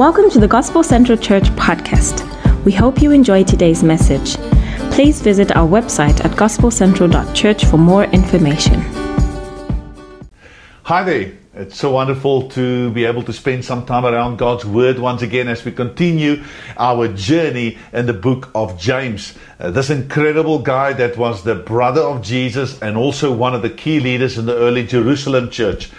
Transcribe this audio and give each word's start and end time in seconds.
Welcome 0.00 0.30
to 0.30 0.40
the 0.40 0.48
Gospel 0.48 0.82
Central 0.82 1.18
Church 1.18 1.44
podcast. 1.56 2.24
We 2.64 2.72
hope 2.72 3.02
you 3.02 3.10
enjoy 3.10 3.44
today's 3.44 3.82
message. 3.82 4.36
Please 4.90 5.20
visit 5.20 5.54
our 5.54 5.68
website 5.68 6.24
at 6.24 6.30
gospelcentral.church 6.38 7.66
for 7.66 7.76
more 7.76 8.04
information. 8.04 8.80
Hi 10.84 11.02
there. 11.02 11.32
It's 11.52 11.76
so 11.76 11.90
wonderful 11.90 12.48
to 12.52 12.90
be 12.92 13.04
able 13.04 13.22
to 13.24 13.32
spend 13.34 13.62
some 13.62 13.84
time 13.84 14.06
around 14.06 14.38
God's 14.38 14.64
Word 14.64 14.98
once 14.98 15.20
again 15.20 15.48
as 15.48 15.66
we 15.66 15.72
continue 15.72 16.44
our 16.78 17.06
journey 17.08 17.76
in 17.92 18.06
the 18.06 18.14
book 18.14 18.50
of 18.54 18.80
James. 18.80 19.34
Uh, 19.58 19.70
this 19.70 19.90
incredible 19.90 20.60
guy 20.60 20.94
that 20.94 21.18
was 21.18 21.44
the 21.44 21.56
brother 21.56 22.00
of 22.00 22.22
Jesus 22.22 22.80
and 22.80 22.96
also 22.96 23.30
one 23.30 23.54
of 23.54 23.60
the 23.60 23.68
key 23.68 24.00
leaders 24.00 24.38
in 24.38 24.46
the 24.46 24.56
early 24.56 24.86
Jerusalem 24.86 25.50
church. 25.50 25.90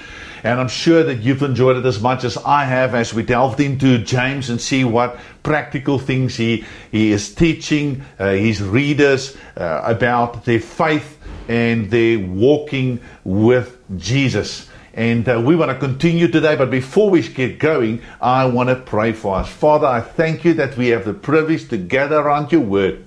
And 0.44 0.60
I'm 0.60 0.68
sure 0.68 1.04
that 1.04 1.20
you've 1.20 1.44
enjoyed 1.44 1.78
it 1.78 1.86
as 1.86 2.02
much 2.02 2.24
as 2.24 2.38
I 2.38 2.66
have 2.66 2.96
as 2.96 3.14
we 3.14 3.24
delved 3.24 3.60
into 3.60 4.00
James 4.00 4.50
and 4.50 4.60
see 4.60 4.84
what 4.84 5.20
practical 5.44 6.00
things 6.00 6.36
he, 6.36 6.66
he 6.92 7.12
is 7.12 7.34
teaching 7.34 8.04
uh, 8.18 8.32
his 8.32 8.62
readers 8.62 9.38
uh, 9.56 9.82
about 9.84 10.46
their 10.46 10.60
faith 10.60 11.20
and 11.48 11.92
their 11.92 12.20
walking 12.20 13.00
with 13.24 13.78
Jesus. 13.98 14.68
And 14.94 15.28
uh, 15.30 15.42
we 15.46 15.56
want 15.56 15.72
to 15.72 15.78
continue 15.78 16.28
today, 16.28 16.56
but 16.56 16.70
before 16.70 17.10
we 17.10 17.22
get 17.22 17.60
going, 17.60 18.02
I 18.20 18.46
want 18.46 18.70
to 18.70 18.76
pray 18.76 19.14
for 19.14 19.38
us. 19.38 19.48
Father, 19.48 19.88
I 19.88 20.02
thank 20.02 20.44
you 20.44 20.54
that 20.56 20.76
we 20.76 20.88
have 20.88 21.06
the 21.06 21.14
privilege 21.14 21.70
to 21.70 21.78
gather 21.78 22.18
around 22.18 22.52
your 22.52 22.62
word. 22.62 23.06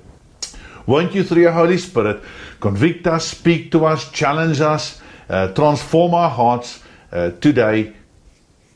Won't 0.87 1.15
you, 1.15 1.25
through 1.25 1.43
your 1.43 1.53
Holy 1.53 1.79
Spirit, 1.79 2.23
convict 2.61 3.07
us, 3.07 3.27
speak 3.27 3.73
to 3.73 3.87
us, 3.87 4.11
challenge 4.11 4.61
us, 4.61 5.01
uh, 5.29 5.49
transform 5.49 6.15
our 6.15 6.31
hearts 6.31 6.81
uh, 7.13 7.31
today 7.41 7.93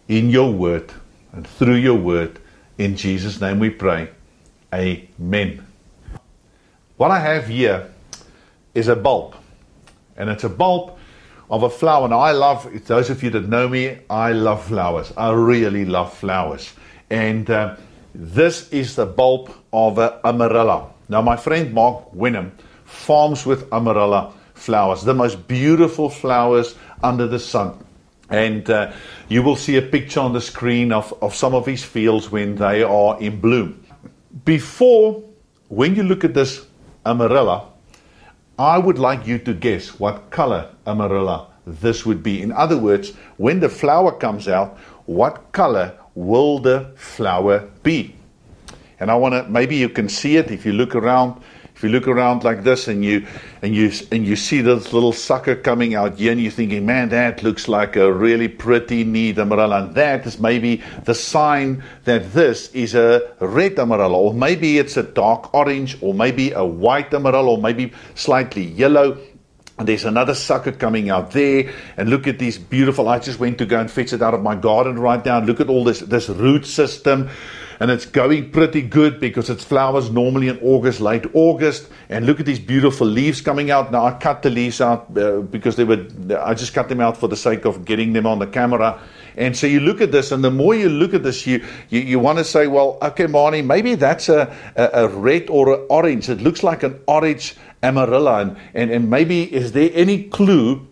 in 0.09 0.31
your 0.31 0.53
word 0.53 0.93
and 1.33 1.47
through 1.47 1.77
your 1.77 1.97
word. 1.97 2.39
In 2.79 2.97
Jesus' 2.97 3.41
name 3.41 3.59
we 3.59 3.71
pray. 3.71 4.11
Amen. 4.73 5.67
What 6.97 7.11
I 7.11 7.21
have 7.21 7.47
here 7.47 7.91
is 8.75 8.89
a 8.89 8.97
bulb, 8.97 9.35
and 10.17 10.29
it's 10.29 10.45
a 10.45 10.49
bulb 10.49 10.99
of 11.51 11.63
a 11.63 11.71
flower. 11.71 12.09
Now, 12.09 12.21
I 12.21 12.33
love, 12.33 12.69
those 12.87 13.11
of 13.11 13.23
you 13.23 13.31
that 13.31 13.49
know 13.49 13.69
me, 13.69 13.99
I 14.11 14.33
love 14.33 14.65
flowers. 14.65 15.13
I 15.17 15.33
really 15.33 15.85
love 15.85 16.13
flowers. 16.13 16.73
And 17.11 17.49
uh, 17.51 17.77
this 18.15 18.69
is 18.71 18.97
the 18.97 19.07
bulb 19.07 19.53
of 19.73 19.99
an 19.99 20.11
amarella. 20.25 20.91
Now, 21.09 21.23
my 21.23 21.37
friend 21.37 21.73
Mark 21.73 22.13
Winham 22.13 22.51
farms 22.85 23.47
with 23.47 23.69
amarella 23.71 24.33
flowers, 24.55 25.03
the 25.03 25.15
most 25.15 25.47
beautiful 25.49 26.11
flowers 26.11 26.75
under 27.03 27.27
the 27.27 27.39
sun. 27.39 27.83
And 28.31 28.69
uh, 28.69 28.93
you 29.29 29.43
will 29.43 29.57
see 29.57 29.77
a 29.77 29.83
picture 29.83 30.21
on 30.21 30.33
the 30.33 30.41
screen 30.41 30.93
of, 30.93 31.15
of 31.23 31.35
some 31.35 31.55
of 31.55 31.67
his 31.67 31.83
fields 31.83 32.31
when 32.31 32.57
they 32.57 32.83
are 32.83 33.19
in 33.21 33.41
bloom. 33.41 33.85
Before, 34.45 35.23
when 35.69 35.95
you 35.95 36.03
look 36.03 36.25
at 36.25 36.35
this 36.35 36.67
amarella, 37.07 37.67
I 38.59 38.77
would 38.79 38.99
like 38.99 39.27
you 39.27 39.39
to 39.39 39.55
guess 39.55 39.99
what 40.01 40.31
color 40.31 40.71
amarella 40.87 41.47
this 41.67 42.05
would 42.05 42.23
be. 42.23 42.43
In 42.43 42.53
other 42.53 42.77
words, 42.77 43.13
when 43.37 43.61
the 43.61 43.69
flower 43.69 44.13
comes 44.13 44.49
out, 44.49 44.79
what 45.07 45.53
color 45.53 45.97
will 46.15 46.59
the 46.59 46.93
flower 46.97 47.71
be? 47.83 48.15
And 49.01 49.11
I 49.11 49.15
want 49.15 49.35
to 49.35 49.49
maybe 49.49 49.77
you 49.77 49.89
can 49.89 50.09
see 50.09 50.37
it 50.37 50.51
if 50.51 50.67
you 50.67 50.73
look 50.73 50.95
around 50.95 51.41
if 51.79 51.85
you 51.85 51.91
look 51.91 52.09
around 52.09 52.43
like 52.43 52.65
this 52.65 52.89
and 52.89 53.05
you 53.05 53.25
and 53.63 53.73
you 53.73 53.93
and 54.11 54.27
you 54.27 54.35
see 54.35 54.63
this 54.63 54.93
little 54.93 55.13
sucker 55.13 55.55
coming 55.55 55.95
out 55.95 56.19
here 56.19 56.33
and 56.33 56.43
you're 56.43 56.51
thinking, 56.51 56.85
man, 56.85 57.11
that 57.11 57.45
looks 57.45 57.69
like 57.69 57.95
a 57.95 58.13
really 58.13 58.49
pretty 58.49 59.05
neat 59.05 59.37
amarella. 59.37 59.85
And 59.85 59.95
that 59.95 60.27
is 60.27 60.41
maybe 60.41 60.83
the 61.05 61.15
sign 61.15 61.85
that 62.03 62.33
this 62.33 62.75
is 62.75 62.97
a 62.97 63.33
red 63.39 63.77
amarella, 63.77 64.17
or 64.17 64.35
maybe 64.35 64.77
it's 64.79 64.97
a 64.97 65.05
dark 65.05 65.55
orange, 65.55 65.97
or 66.01 66.15
maybe 66.15 66.51
a 66.51 66.65
white 66.65 67.13
amarella, 67.13 67.47
or 67.47 67.59
maybe 67.59 67.93
slightly 68.17 68.65
yellow. 68.65 69.17
And 69.79 69.87
there's 69.87 70.05
another 70.05 70.35
sucker 70.35 70.73
coming 70.73 71.11
out 71.11 71.31
there. 71.31 71.73
And 71.97 72.11
look 72.11 72.27
at 72.27 72.41
these 72.41 72.59
beautiful. 72.59 73.09
I 73.09 73.21
just 73.21 73.39
went 73.39 73.59
to 73.59 73.67
go 73.67 73.79
and 73.79 73.89
fetch 73.89 74.13
it 74.13 74.21
out 74.21 74.35
of 74.35 74.43
my 74.43 74.57
garden 74.57 74.99
right 74.99 75.25
now. 75.25 75.39
Look 75.39 75.61
at 75.61 75.69
all 75.69 75.85
this 75.85 76.01
this 76.01 76.29
root 76.29 76.67
system 76.67 77.31
and 77.81 77.91
it's 77.91 78.07
going 78.07 78.51
pretty 78.51 78.83
good 78.83 79.21
because 79.21 79.51
it 79.51 79.61
flowers 79.61 80.11
normally 80.11 80.49
in 80.49 80.59
August, 80.61 81.01
late 81.01 81.27
August. 81.35 81.89
And 82.09 82.27
look 82.27 82.41
at 82.41 82.47
these 82.47 82.59
beautiful 82.59 83.07
leaves 83.07 83.41
coming 83.41 83.71
out. 83.71 83.93
Now 83.93 84.07
I 84.07 84.19
cut 84.19 84.43
the 84.43 84.51
leaves 84.51 84.81
out 84.81 85.17
uh, 85.17 85.41
because 85.41 85.77
they 85.77 85.85
were. 85.85 86.07
I 86.41 86.55
just 86.55 86.75
cut 86.75 86.89
them 86.89 87.01
out 87.01 87.17
for 87.17 87.29
the 87.29 87.37
sake 87.37 87.65
of 87.65 87.85
getting 87.85 88.13
them 88.13 88.27
on 88.27 88.39
the 88.39 88.47
camera. 88.47 89.01
And 89.37 89.57
so 89.57 89.69
you 89.69 89.79
look 89.79 90.01
at 90.01 90.11
this, 90.11 90.33
and 90.33 90.43
the 90.43 90.51
more 90.51 90.75
you 90.75 90.89
look 90.89 91.15
at 91.15 91.23
this, 91.23 91.47
you 91.47 91.65
you, 91.91 92.01
you 92.01 92.19
want 92.19 92.39
to 92.39 92.45
say, 92.45 92.67
well, 92.67 92.99
okay, 93.03 93.27
Marnie, 93.27 93.65
maybe 93.65 93.95
that's 93.95 94.29
a, 94.29 94.53
a, 94.75 95.05
a 95.05 95.09
red 95.09 95.49
or 95.49 95.75
an 95.75 95.87
orange. 95.91 96.29
It 96.29 96.41
looks 96.41 96.65
like 96.65 96.83
an 96.83 96.99
orange 97.07 97.55
amarilla, 97.83 98.43
and, 98.43 98.57
and, 98.75 98.91
and 98.91 99.11
maybe 99.11 99.55
is 99.55 99.73
there 99.73 99.91
any 99.93 100.25
clue 100.25 100.88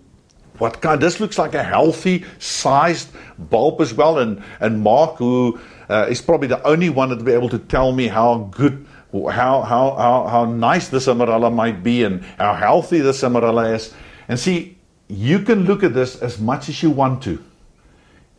what 0.59 0.81
kind 0.81 1.01
this 1.01 1.21
looks 1.21 1.39
like 1.39 1.55
a 1.55 1.63
healthy 1.63 2.25
sized 2.39 3.11
bulb 3.39 3.81
as 3.81 3.95
well 3.95 4.19
and 4.19 4.43
and 4.61 4.81
mark 4.81 5.17
who 5.17 5.59
uh, 5.89 6.07
is 6.09 6.21
probably 6.21 6.49
the 6.49 6.63
only 6.67 6.91
one 6.91 7.09
that 7.11 7.19
will 7.19 7.25
be 7.25 7.33
able 7.33 7.49
to 7.49 7.59
tell 7.59 7.93
me 7.93 8.09
how 8.09 8.51
good, 8.51 8.87
how, 9.13 9.63
how, 9.63 9.95
how, 9.95 10.27
how 10.27 10.45
nice 10.45 10.89
this 10.89 11.07
amarella 11.07 11.53
might 11.53 11.83
be 11.83 12.03
and 12.05 12.25
how 12.39 12.55
healthy 12.55 13.01
this 13.01 13.23
amarella 13.23 13.75
is. 13.75 13.95
And 14.29 14.39
see, 14.39 14.79
you 15.09 15.41
can 15.41 15.65
look 15.65 15.83
at 15.83 15.95
this 15.95 16.21
as 16.21 16.41
much 16.41 16.69
as 16.69 16.83
you 16.83 16.91
want 16.91 17.23
to. 17.25 17.43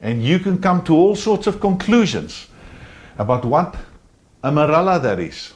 And 0.02 0.24
you 0.24 0.40
can 0.40 0.62
come 0.62 0.84
to 0.84 0.96
all 0.96 1.16
sorts 1.16 1.48
of 1.48 1.60
conclusions 1.60 2.48
about 3.18 3.46
what 3.46 3.76
amarella 4.44 5.02
that 5.02 5.20
is 5.20 5.54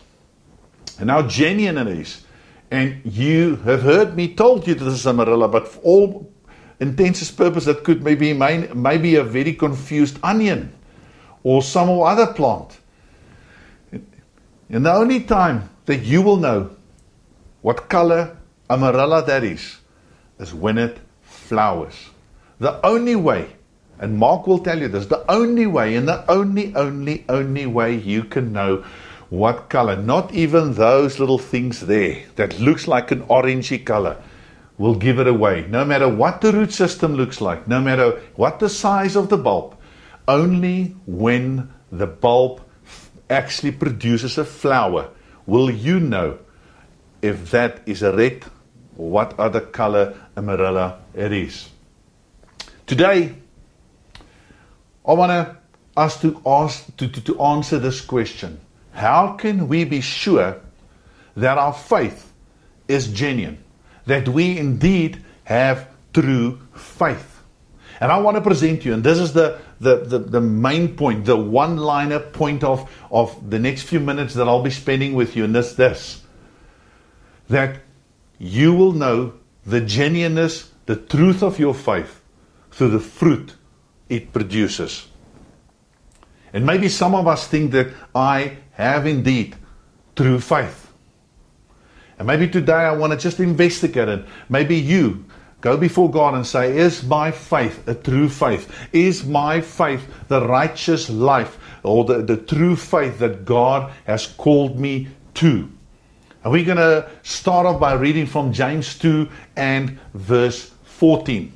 and 1.00 1.10
how 1.10 1.24
genuine 1.24 1.78
it 1.78 2.00
is. 2.00 2.26
And 2.72 3.02
you 3.04 3.58
have 3.58 3.82
heard 3.82 4.16
me 4.16 4.34
told 4.34 4.66
you 4.66 4.76
this 4.76 4.94
is 4.94 5.06
amarella, 5.06 5.52
but 5.52 5.68
for 5.68 5.80
all 5.82 6.31
intents 6.82 7.22
and 7.22 7.38
purposes, 7.38 7.68
that 7.68 7.84
could 7.86 8.04
maybe 8.04 8.34
maybe 8.34 9.16
a 9.16 9.24
very 9.24 9.54
confused 9.54 10.20
onion 10.24 10.74
or 11.44 11.62
some 11.62 11.90
other 11.90 12.28
plant. 12.34 12.80
And 14.70 14.86
the 14.86 14.94
only 14.94 15.22
time 15.22 15.70
that 15.86 16.04
you 16.04 16.22
will 16.22 16.38
know 16.38 16.72
what 17.62 17.88
color 17.88 18.36
amarella 18.70 19.26
that 19.28 19.44
is, 19.44 19.78
is 20.40 20.54
when 20.54 20.78
it 20.78 20.98
flowers. 21.22 22.10
The 22.60 22.84
only 22.86 23.16
way, 23.16 23.50
and 24.00 24.18
Mark 24.18 24.48
will 24.48 24.60
tell 24.60 24.80
you 24.80 24.88
this, 24.88 25.06
the 25.06 25.30
only 25.30 25.68
way, 25.68 25.96
and 25.96 26.08
the 26.08 26.30
only, 26.32 26.74
only, 26.76 27.26
only 27.28 27.66
way 27.66 27.96
you 27.96 28.24
can 28.24 28.54
know 28.54 28.84
what 29.30 29.70
color, 29.70 29.96
not 29.96 30.34
even 30.34 30.74
those 30.74 31.20
little 31.20 31.38
things 31.38 31.82
there 31.82 32.24
that 32.36 32.60
looks 32.60 32.88
like 32.88 33.12
an 33.12 33.22
orangey 33.24 33.84
color, 33.84 34.18
will 34.82 34.96
give 34.96 35.20
it 35.20 35.28
away. 35.28 35.68
No 35.70 35.86
matter 35.86 36.10
what 36.10 36.42
the 36.42 36.52
root 36.52 36.74
system 36.74 37.14
looks 37.14 37.40
like, 37.40 37.68
no 37.68 37.80
matter 37.80 38.20
what 38.36 38.58
the 38.58 38.68
size 38.68 39.16
of 39.16 39.30
the 39.30 39.38
bulb, 39.38 39.78
only 40.28 40.96
when 41.06 41.72
the 41.92 42.08
bulb 42.08 42.62
actually 43.30 43.72
produces 43.74 44.40
a 44.40 44.44
flower 44.44 45.10
will 45.46 45.70
you 45.70 46.00
know 46.00 46.40
if 47.22 47.52
that 47.52 47.82
is 47.86 48.02
a 48.02 48.12
red 48.12 48.44
or 48.98 49.12
what 49.12 49.40
other 49.40 49.62
color 49.62 50.20
amarella 50.36 50.98
it 51.14 51.32
is. 51.32 51.70
Today, 52.88 53.36
I 55.06 55.14
want 55.14 55.30
to 55.30 55.58
us 55.96 56.20
to 56.22 56.42
ask 56.44 56.96
to, 56.98 57.08
to, 57.08 57.22
to 57.22 57.42
answer 57.42 57.78
this 57.78 58.02
question. 58.02 58.60
How 58.94 59.34
can 59.34 59.68
we 59.68 59.84
be 59.84 60.02
sure 60.02 60.60
that 61.36 61.58
our 61.60 61.74
faith 61.74 62.34
is 62.88 63.08
genuine? 63.12 63.64
That 64.06 64.28
we 64.28 64.58
indeed 64.58 65.24
have 65.44 65.90
true 66.14 66.60
faith? 66.74 67.44
And 68.00 68.12
I 68.12 68.18
want 68.18 68.36
to 68.36 68.42
present 68.42 68.84
you, 68.84 68.94
and 68.94 69.04
this 69.04 69.20
is 69.20 69.34
the, 69.34 69.60
the, 69.80 69.98
the, 69.98 70.18
the 70.18 70.42
main 70.42 70.96
point, 70.96 71.26
the 71.26 71.38
one 71.38 71.78
liner 71.78 72.20
point 72.20 72.64
of, 72.64 72.90
of 73.12 73.50
the 73.50 73.60
next 73.60 73.84
few 73.84 74.00
minutes 74.00 74.34
that 74.34 74.48
I'll 74.48 74.64
be 74.64 74.72
spending 74.72 75.14
with 75.14 75.36
you, 75.36 75.44
and 75.44 75.54
this 75.54 75.76
this 75.76 76.24
that 77.52 77.82
you 78.40 78.74
will 78.74 78.94
know 78.94 79.34
the 79.66 79.82
genuineness, 79.82 80.72
the 80.86 80.96
truth 80.96 81.44
of 81.44 81.60
your 81.60 81.74
faith 81.74 82.22
through 82.72 82.90
the 82.90 83.00
fruit 83.00 83.56
it 84.10 84.34
produces. 84.34 85.08
And 86.54 86.66
maybe 86.66 86.90
some 86.90 87.14
of 87.14 87.28
us 87.28 87.48
think 87.48 87.72
that 87.72 87.94
I 88.16 88.58
have 88.74 89.06
indeed 89.06 89.56
true 90.16 90.40
faith. 90.40 90.91
And 92.22 92.28
maybe 92.28 92.48
today 92.48 92.74
I 92.74 92.92
want 92.92 93.14
to 93.14 93.18
just 93.18 93.40
investigate 93.40 94.08
it. 94.08 94.24
Maybe 94.48 94.76
you 94.76 95.26
Go 95.60 95.76
before 95.76 96.10
God 96.10 96.36
and 96.36 96.46
say, 96.46 96.78
Is 96.78 97.04
my 97.04 97.32
faith 97.32 97.88
a 97.88 97.96
true 97.96 98.30
faith? 98.30 98.72
Is 98.94 99.24
my 99.24 99.62
faith 99.62 100.08
the 100.28 100.46
righteous 100.48 101.10
life 101.10 101.58
or 101.82 102.04
the, 102.06 102.22
the 102.22 102.38
true 102.38 102.76
faith 102.76 103.18
that 103.20 103.46
God 103.46 103.92
has 104.06 104.28
called 104.28 104.80
me 104.80 105.08
to? 105.36 105.68
And 106.44 106.52
we're 106.52 106.66
going 106.66 106.78
to 106.78 107.10
start 107.24 107.66
off 107.66 107.80
by 107.80 107.94
reading 107.94 108.28
from 108.28 108.54
James 108.54 108.98
2 109.00 109.28
and 109.56 110.00
verse 110.16 110.72
14. 110.84 111.54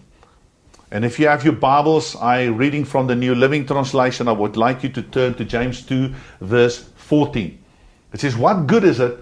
And 0.92 1.04
if 1.04 1.20
you 1.20 1.28
have 1.28 1.44
your 1.44 1.54
Bibles, 1.54 2.16
I 2.16 2.46
reading 2.46 2.86
from 2.86 3.06
the 3.08 3.16
New 3.16 3.36
Living 3.36 3.66
Translation, 3.68 4.28
I 4.28 4.34
would 4.34 4.58
like 4.58 4.84
you 4.84 4.90
to 4.90 5.02
turn 5.04 5.36
to 5.36 5.46
James 5.46 5.82
2, 5.84 6.14
verse 6.42 6.90
14. 6.98 7.64
It 8.14 8.22
says, 8.22 8.38
What 8.38 8.68
good 8.68 8.84
is 8.84 9.00
it, 9.00 9.18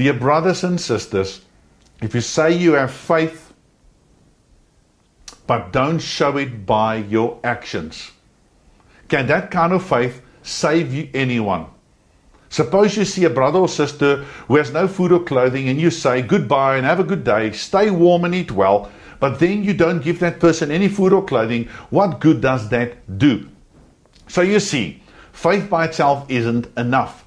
dear 0.00 0.14
brothers 0.14 0.64
and 0.64 0.80
sisters, 0.80 1.42
if 2.00 2.14
you 2.14 2.22
say 2.22 2.56
you 2.56 2.72
have 2.72 2.90
faith, 2.90 3.52
but 5.46 5.72
don't 5.72 5.98
show 5.98 6.38
it 6.38 6.64
by 6.64 6.96
your 6.96 7.38
actions? 7.44 8.10
Can 9.08 9.26
that 9.26 9.50
kind 9.50 9.74
of 9.74 9.84
faith 9.84 10.22
save 10.42 10.94
you 10.94 11.10
anyone? 11.12 11.66
Suppose 12.48 12.96
you 12.96 13.04
see 13.04 13.24
a 13.26 13.30
brother 13.30 13.58
or 13.58 13.68
sister 13.68 14.24
who 14.48 14.56
has 14.56 14.72
no 14.72 14.88
food 14.88 15.12
or 15.12 15.22
clothing 15.22 15.68
and 15.68 15.78
you 15.78 15.90
say 15.90 16.22
goodbye 16.22 16.78
and 16.78 16.86
have 16.86 16.98
a 17.00 17.04
good 17.04 17.22
day, 17.22 17.52
stay 17.52 17.90
warm 17.90 18.24
and 18.24 18.34
eat 18.34 18.50
well 18.50 18.90
but 19.18 19.38
then 19.38 19.62
you 19.62 19.74
don't 19.74 20.02
give 20.02 20.18
that 20.20 20.40
person 20.40 20.70
any 20.70 20.88
food 20.88 21.12
or 21.12 21.22
clothing, 21.22 21.66
what 21.90 22.20
good 22.20 22.40
does 22.40 22.70
that 22.70 23.18
do? 23.18 23.50
So 24.28 24.40
you 24.40 24.60
see, 24.60 25.02
faith 25.32 25.68
by 25.68 25.84
itself 25.84 26.24
isn't 26.30 26.68
enough. 26.78 27.26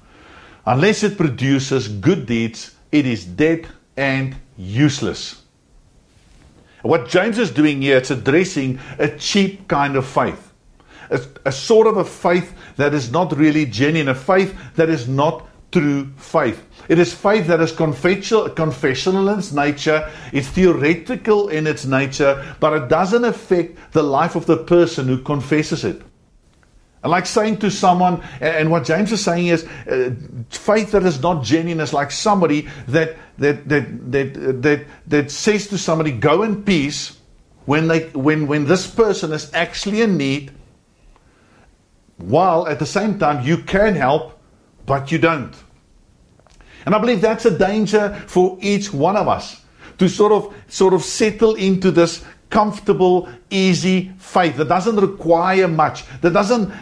Unless 0.66 1.02
it 1.02 1.16
produces 1.16 1.88
good 1.88 2.26
deeds, 2.26 2.74
it 2.90 3.06
is 3.06 3.24
dead 3.24 3.66
and 3.96 4.36
useless. 4.56 5.42
What 6.82 7.08
James 7.08 7.38
is 7.38 7.50
doing 7.50 7.82
here, 7.82 7.96
it's 7.96 8.10
addressing 8.10 8.78
a 8.98 9.08
cheap 9.08 9.68
kind 9.68 9.96
of 9.96 10.06
faith. 10.06 10.52
A, 11.10 11.20
a, 11.46 11.52
sort 11.52 11.86
of 11.86 11.96
a 11.96 12.04
faith 12.04 12.54
that 12.76 12.94
is 12.94 13.10
not 13.10 13.36
really 13.36 13.66
genuine, 13.66 14.08
a 14.08 14.14
faith 14.14 14.54
that 14.76 14.88
is 14.88 15.08
not 15.08 15.46
true 15.70 16.10
faith. 16.16 16.62
It 16.88 16.98
is 16.98 17.12
faith 17.12 17.46
that 17.48 17.60
is 17.60 17.72
confessional, 17.72 18.48
confessional 18.50 19.28
in 19.28 19.38
its 19.38 19.52
nature, 19.52 20.10
it's 20.32 20.48
theoretical 20.48 21.48
in 21.48 21.66
its 21.66 21.84
nature, 21.84 22.54
but 22.60 22.72
it 22.74 22.88
doesn't 22.88 23.24
affect 23.24 23.92
the 23.92 24.02
life 24.02 24.34
of 24.34 24.46
the 24.46 24.56
person 24.56 25.08
who 25.08 25.18
confesses 25.18 25.84
it. 25.84 26.02
Like 27.04 27.26
saying 27.26 27.58
to 27.58 27.70
someone, 27.70 28.22
and 28.40 28.70
what 28.70 28.84
James 28.84 29.12
is 29.12 29.22
saying 29.22 29.48
is, 29.48 29.64
uh, 29.64 30.14
faith 30.48 30.92
that 30.92 31.02
is 31.02 31.20
not 31.20 31.44
genuine 31.44 31.80
is 31.80 31.92
like 31.92 32.10
somebody 32.10 32.66
that 32.88 33.16
that 33.38 33.68
that 33.68 34.12
that 34.12 34.62
that, 34.62 34.86
that 35.08 35.30
says 35.30 35.66
to 35.68 35.76
somebody, 35.76 36.12
"Go 36.12 36.44
in 36.44 36.62
peace," 36.62 37.18
when 37.66 37.88
they 37.88 38.08
when 38.10 38.46
when 38.46 38.64
this 38.64 38.86
person 38.86 39.32
is 39.32 39.52
actually 39.52 40.00
in 40.00 40.16
need, 40.16 40.52
while 42.16 42.66
at 42.66 42.78
the 42.78 42.86
same 42.86 43.18
time 43.18 43.44
you 43.44 43.58
can 43.58 43.94
help, 43.94 44.38
but 44.86 45.12
you 45.12 45.18
don't. 45.18 45.54
And 46.86 46.94
I 46.94 46.98
believe 46.98 47.20
that's 47.20 47.44
a 47.44 47.56
danger 47.56 48.14
for 48.26 48.58
each 48.60 48.92
one 48.92 49.16
of 49.16 49.28
us 49.28 49.62
to 49.98 50.08
sort 50.08 50.32
of 50.32 50.54
sort 50.68 50.94
of 50.94 51.02
settle 51.02 51.54
into 51.54 51.90
this 51.90 52.24
comfortable, 52.54 53.28
easy 53.50 54.12
faith 54.16 54.56
that 54.56 54.68
doesn't 54.68 54.94
require 54.96 55.66
much, 55.66 56.04
that 56.20 56.30
doesn't 56.30 56.72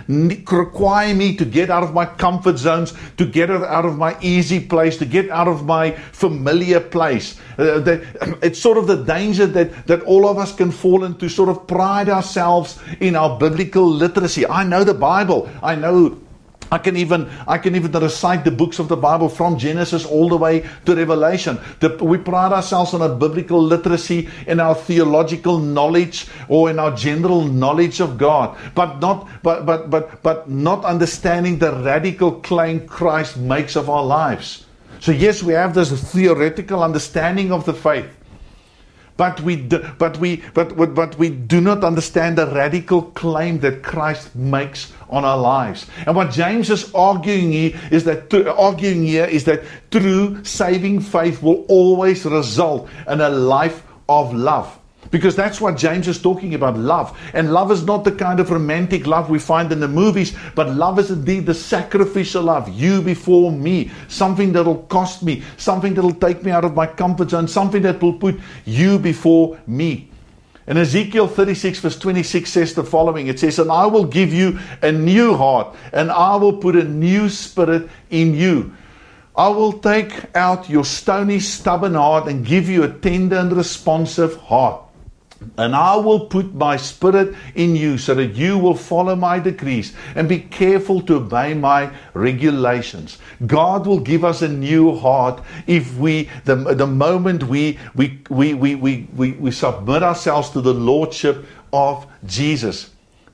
require 0.52 1.14
me 1.14 1.34
to 1.34 1.46
get 1.46 1.70
out 1.70 1.82
of 1.82 1.94
my 1.94 2.04
comfort 2.04 2.58
zones, 2.58 2.92
to 3.16 3.24
get 3.24 3.50
out 3.50 3.86
of 3.86 3.96
my 3.96 4.14
easy 4.20 4.60
place, 4.60 4.98
to 4.98 5.06
get 5.06 5.30
out 5.30 5.48
of 5.48 5.64
my 5.64 5.90
familiar 6.12 6.78
place. 6.78 7.40
Uh, 7.56 7.80
that, 7.80 8.38
it's 8.42 8.60
sort 8.60 8.76
of 8.76 8.86
the 8.86 9.02
danger 9.02 9.46
that, 9.46 9.86
that 9.86 10.02
all 10.02 10.28
of 10.28 10.36
us 10.36 10.54
can 10.54 10.70
fall 10.70 11.04
into, 11.04 11.26
sort 11.30 11.48
of 11.48 11.66
pride 11.66 12.10
ourselves 12.10 12.78
in 13.00 13.16
our 13.16 13.38
biblical 13.38 13.88
literacy. 13.90 14.46
I 14.46 14.64
know 14.64 14.84
the 14.84 14.94
Bible, 14.94 15.48
I 15.62 15.74
know 15.74 16.20
I 16.72 16.78
can 16.78 16.96
even 16.96 17.28
I 17.46 17.58
can 17.58 17.76
even 17.76 17.92
recite 17.92 18.44
the 18.44 18.50
books 18.50 18.78
of 18.78 18.88
the 18.88 18.96
Bible 18.96 19.28
from 19.28 19.58
Genesis 19.58 20.06
all 20.06 20.30
the 20.30 20.38
way 20.38 20.64
to 20.86 20.96
Revelation. 20.96 21.58
The, 21.80 21.90
we 22.02 22.16
pride 22.16 22.50
ourselves 22.50 22.94
on 22.94 23.02
our 23.02 23.14
biblical 23.14 23.62
literacy 23.62 24.30
in 24.46 24.58
our 24.58 24.74
theological 24.74 25.58
knowledge 25.58 26.28
or 26.48 26.70
in 26.70 26.78
our 26.78 26.96
general 26.96 27.44
knowledge 27.44 28.00
of 28.00 28.16
God, 28.16 28.56
but 28.74 29.00
not 29.00 29.28
but 29.42 29.66
but 29.66 29.90
but 29.90 30.22
but 30.22 30.48
not 30.48 30.82
understanding 30.86 31.58
the 31.58 31.72
radical 31.84 32.32
claim 32.40 32.88
Christ 32.88 33.36
makes 33.36 33.76
of 33.76 33.90
our 33.90 34.02
lives. 34.04 34.64
So 34.98 35.12
yes, 35.12 35.42
we 35.42 35.52
have 35.52 35.74
this 35.74 35.92
theoretical 35.92 36.82
understanding 36.82 37.52
of 37.52 37.66
the 37.66 37.74
faith. 37.74 38.08
But 39.16 39.40
we, 39.42 39.56
do, 39.56 39.84
but, 39.98 40.18
we, 40.18 40.42
but, 40.54 40.94
but 40.94 41.18
we 41.18 41.28
do 41.30 41.60
not 41.60 41.84
understand 41.84 42.38
the 42.38 42.46
radical 42.46 43.02
claim 43.02 43.60
that 43.60 43.82
Christ 43.82 44.34
makes 44.34 44.92
on 45.10 45.24
our 45.24 45.38
lives. 45.38 45.86
And 46.06 46.16
what 46.16 46.30
James 46.30 46.70
is 46.70 46.92
arguing 46.94 47.52
here 47.52 47.78
is 47.90 48.04
that 48.04 48.32
arguing 48.56 49.04
here 49.04 49.26
is 49.26 49.44
that 49.44 49.62
true 49.90 50.42
saving 50.44 51.00
faith 51.00 51.42
will 51.42 51.64
always 51.68 52.24
result 52.24 52.88
in 53.06 53.20
a 53.20 53.28
life 53.28 53.82
of 54.08 54.32
love. 54.34 54.78
Because 55.12 55.36
that's 55.36 55.60
what 55.60 55.76
James 55.76 56.08
is 56.08 56.20
talking 56.20 56.54
about 56.54 56.76
love. 56.76 57.16
And 57.34 57.52
love 57.52 57.70
is 57.70 57.84
not 57.84 58.02
the 58.02 58.10
kind 58.10 58.40
of 58.40 58.50
romantic 58.50 59.06
love 59.06 59.28
we 59.28 59.38
find 59.38 59.70
in 59.70 59.78
the 59.78 59.86
movies, 59.86 60.34
but 60.54 60.70
love 60.70 60.98
is 60.98 61.10
indeed 61.10 61.44
the 61.44 61.54
sacrificial 61.54 62.44
love. 62.44 62.68
You 62.70 63.02
before 63.02 63.52
me. 63.52 63.90
Something 64.08 64.52
that'll 64.54 64.84
cost 64.84 65.22
me. 65.22 65.42
Something 65.58 65.92
that'll 65.92 66.14
take 66.14 66.42
me 66.42 66.50
out 66.50 66.64
of 66.64 66.74
my 66.74 66.86
comfort 66.86 67.28
zone. 67.28 67.46
Something 67.46 67.82
that 67.82 68.02
will 68.02 68.14
put 68.14 68.40
you 68.64 68.98
before 68.98 69.60
me. 69.66 70.08
And 70.66 70.78
Ezekiel 70.78 71.28
36, 71.28 71.80
verse 71.80 71.98
26 71.98 72.50
says 72.50 72.72
the 72.72 72.82
following 72.82 73.26
It 73.26 73.38
says, 73.38 73.58
And 73.58 73.70
I 73.70 73.84
will 73.84 74.06
give 74.06 74.32
you 74.32 74.58
a 74.80 74.90
new 74.90 75.36
heart, 75.36 75.76
and 75.92 76.10
I 76.10 76.36
will 76.36 76.56
put 76.56 76.74
a 76.74 76.84
new 76.84 77.28
spirit 77.28 77.90
in 78.08 78.32
you. 78.32 78.74
I 79.36 79.48
will 79.48 79.74
take 79.74 80.34
out 80.34 80.70
your 80.70 80.86
stony, 80.86 81.40
stubborn 81.40 81.94
heart 81.94 82.28
and 82.28 82.46
give 82.46 82.68
you 82.68 82.84
a 82.84 82.88
tender 82.88 83.36
and 83.36 83.52
responsive 83.54 84.36
heart. 84.36 84.82
And 85.56 85.76
I 85.76 85.96
will 85.96 86.20
put 86.26 86.54
my 86.54 86.76
spirit 86.76 87.34
in 87.54 87.76
you 87.76 87.98
so 87.98 88.14
that 88.14 88.34
you 88.34 88.58
will 88.58 88.74
follow 88.74 89.14
my 89.14 89.38
decrees 89.38 89.94
and 90.14 90.28
be 90.28 90.40
careful 90.40 91.02
to 91.02 91.16
obey 91.16 91.54
my 91.54 91.92
regulations. 92.14 93.18
God 93.46 93.86
will 93.86 94.00
give 94.00 94.24
us 94.24 94.42
a 94.42 94.48
new 94.48 94.96
heart 94.96 95.42
if 95.66 95.96
we, 95.98 96.30
the, 96.44 96.54
the 96.54 96.86
moment 96.86 97.44
we, 97.44 97.78
we, 97.94 98.20
we, 98.30 98.54
we, 98.54 98.74
we, 98.74 99.08
we, 99.14 99.32
we 99.32 99.50
submit 99.50 100.02
ourselves 100.02 100.50
to 100.50 100.60
the 100.60 100.74
Lordship 100.74 101.44
of 101.72 102.06
Jesus. 102.24 102.90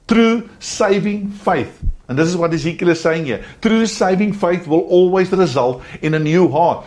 Through 0.07 0.49
saving 0.59 1.31
faith. 1.31 1.83
And 2.09 2.19
this 2.19 2.29
is 2.29 2.37
what 2.37 2.55
Ezekiel 2.55 2.89
is 2.89 3.01
saying 3.01 3.27
here. 3.27 3.45
True 3.61 3.85
saving 3.87 4.33
faith 4.33 4.67
will 4.67 4.81
always 4.81 5.31
result 5.31 5.83
in 6.01 6.15
a 6.15 6.19
new 6.19 6.49
heart. 6.49 6.87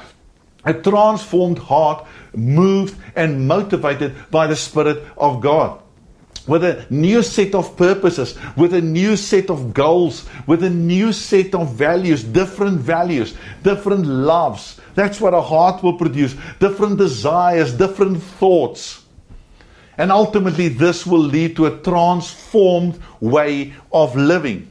A 0.66 0.74
transformed 0.74 1.60
heart 1.60 2.06
moved 2.34 2.96
and 3.16 3.48
motivated 3.48 4.16
by 4.32 4.48
the 4.48 4.56
Spirit 4.56 5.04
of 5.18 5.42
God. 5.42 5.82
With 6.48 6.64
a 6.64 6.86
new 6.90 7.22
set 7.22 7.54
of 7.54 7.78
purposes, 7.78 8.36
with 8.58 8.74
a 8.74 8.82
new 8.82 9.16
set 9.16 9.50
of 9.50 9.74
goals, 9.74 10.28
with 10.48 10.64
a 10.64 10.70
new 10.70 11.14
set 11.14 11.54
of 11.54 11.74
values, 11.74 12.24
different 12.24 12.80
values, 12.80 13.36
different 13.62 14.06
loves. 14.06 14.82
That's 14.96 15.22
what 15.22 15.36
a 15.36 15.42
heart 15.42 15.84
will 15.84 15.98
produce. 15.98 16.36
Different 16.60 16.98
desires, 16.98 17.74
different 17.74 18.24
thoughts. 18.24 19.04
And 19.98 20.12
ultimately, 20.12 20.68
this 20.68 21.06
will 21.06 21.20
lead 21.20 21.56
to 21.58 21.68
a 21.68 21.78
transformed 21.78 23.00
way 23.20 23.74
of 23.94 24.16
living. 24.16 24.68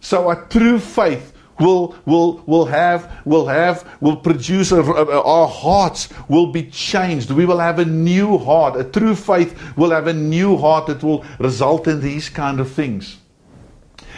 So, 0.00 0.30
a 0.30 0.46
true 0.48 0.78
faith 0.78 1.32
will 1.58 1.96
will 2.06 2.42
will 2.46 2.66
have 2.66 3.20
will 3.24 3.46
have 3.46 3.88
will 4.00 4.16
produce 4.16 4.72
a, 4.72 4.80
a, 4.80 5.22
our 5.22 5.48
hearts 5.48 6.08
will 6.28 6.46
be 6.52 6.64
changed. 6.70 7.30
We 7.30 7.46
will 7.46 7.58
have 7.58 7.78
a 7.78 7.84
new 7.84 8.38
heart. 8.38 8.76
A 8.76 8.84
true 8.84 9.14
faith 9.14 9.76
will 9.76 9.90
have 9.90 10.06
a 10.06 10.12
new 10.12 10.56
heart 10.56 10.86
that 10.86 11.02
will 11.02 11.24
result 11.38 11.88
in 11.88 12.00
these 12.00 12.28
kind 12.28 12.60
of 12.60 12.70
things. 12.70 13.18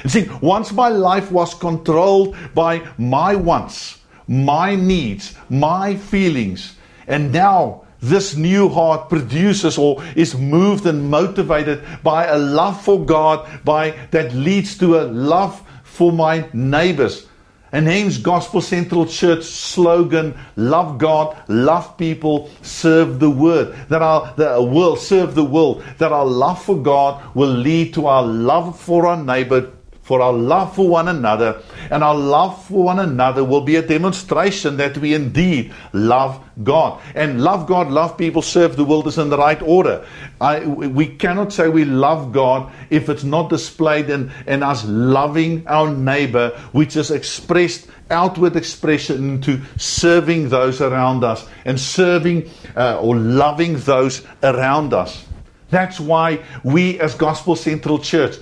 You 0.05 0.11
see 0.11 0.31
once 0.41 0.73
my 0.73 0.89
life 0.89 1.31
was 1.31 1.55
controlled 1.55 2.37
by 2.55 2.87
my 2.99 3.35
wants 3.35 4.01
my 4.31 4.77
needs 4.77 5.35
my 5.49 5.97
feelings 5.97 6.77
and 7.09 7.33
now 7.33 7.83
this 8.01 8.37
new 8.37 8.69
heart 8.69 9.09
produces 9.09 9.77
or 9.77 10.03
is 10.15 10.37
moved 10.37 10.87
and 10.87 11.11
motivated 11.11 11.83
by 12.05 12.27
a 12.27 12.39
love 12.39 12.81
for 12.81 13.05
God 13.05 13.47
by 13.65 13.91
that 14.13 14.33
leads 14.33 14.79
to 14.79 15.01
a 15.01 15.03
love 15.03 15.61
for 15.83 16.13
my 16.13 16.49
neighbors 16.53 17.27
and 17.73 17.87
hence 17.87 18.19
Gospel 18.19 18.61
Central 18.61 19.07
Church 19.07 19.45
slogan, 19.45 20.35
love 20.57 20.99
God, 20.99 21.37
love 21.49 21.97
people, 21.97 22.51
serve 22.63 23.21
the 23.21 23.31
word. 23.31 23.75
That 23.89 24.03
our 24.03 24.35
the 24.37 24.63
will 24.63 24.97
serve 24.97 25.35
the 25.35 25.45
world. 25.45 25.85
That 25.99 26.13
our 26.13 26.27
love 26.27 26.63
for 26.63 26.77
God 26.77 27.35
will 27.35 27.49
lead 27.51 27.95
to 27.95 28.07
our 28.07 28.23
love 28.23 28.79
for 28.79 29.07
our 29.07 29.23
neighbor 29.23 29.73
for 30.11 30.21
our 30.21 30.33
love 30.33 30.75
for 30.75 30.89
one 30.89 31.07
another, 31.07 31.63
and 31.89 32.03
our 32.03 32.17
love 32.17 32.65
for 32.65 32.83
one 32.83 32.99
another 32.99 33.45
will 33.45 33.61
be 33.61 33.77
a 33.77 33.83
demonstration 33.83 34.77
that 34.77 34.99
we 34.99 35.15
indeed 35.15 35.73
love 35.93 36.45
God. 36.65 37.01
And 37.15 37.45
love 37.45 37.69
God, 37.69 37.93
love 37.93 38.19
people, 38.19 38.43
serve 38.43 38.75
the 38.75 38.85
world 38.85 39.07
is 39.07 39.19
in 39.19 39.31
the 39.31 39.39
right 39.39 39.63
order. 39.63 40.05
I, 40.41 40.67
we 40.67 41.07
cannot 41.07 41.53
say 41.53 41.69
we 41.69 41.85
love 41.85 42.33
God 42.33 42.73
if 42.91 43.09
it's 43.09 43.23
not 43.23 43.51
displayed 43.51 44.11
in, 44.11 44.33
in 44.49 44.65
us 44.65 44.85
loving 44.85 45.65
our 45.69 45.95
neighbor, 45.95 46.59
which 46.73 46.97
is 46.97 47.13
expressed 47.13 47.87
outward 48.11 48.57
expression 48.57 49.35
into 49.35 49.61
serving 49.77 50.49
those 50.49 50.81
around 50.81 51.23
us 51.23 51.47
and 51.65 51.79
serving 51.79 52.51
uh, 52.75 53.01
or 53.01 53.15
loving 53.15 53.79
those 53.79 54.27
around 54.43 54.93
us. 54.93 55.25
That's 55.69 56.01
why 56.01 56.43
we, 56.65 56.99
as 56.99 57.15
Gospel 57.15 57.55
Central 57.55 58.01
Church, 58.01 58.39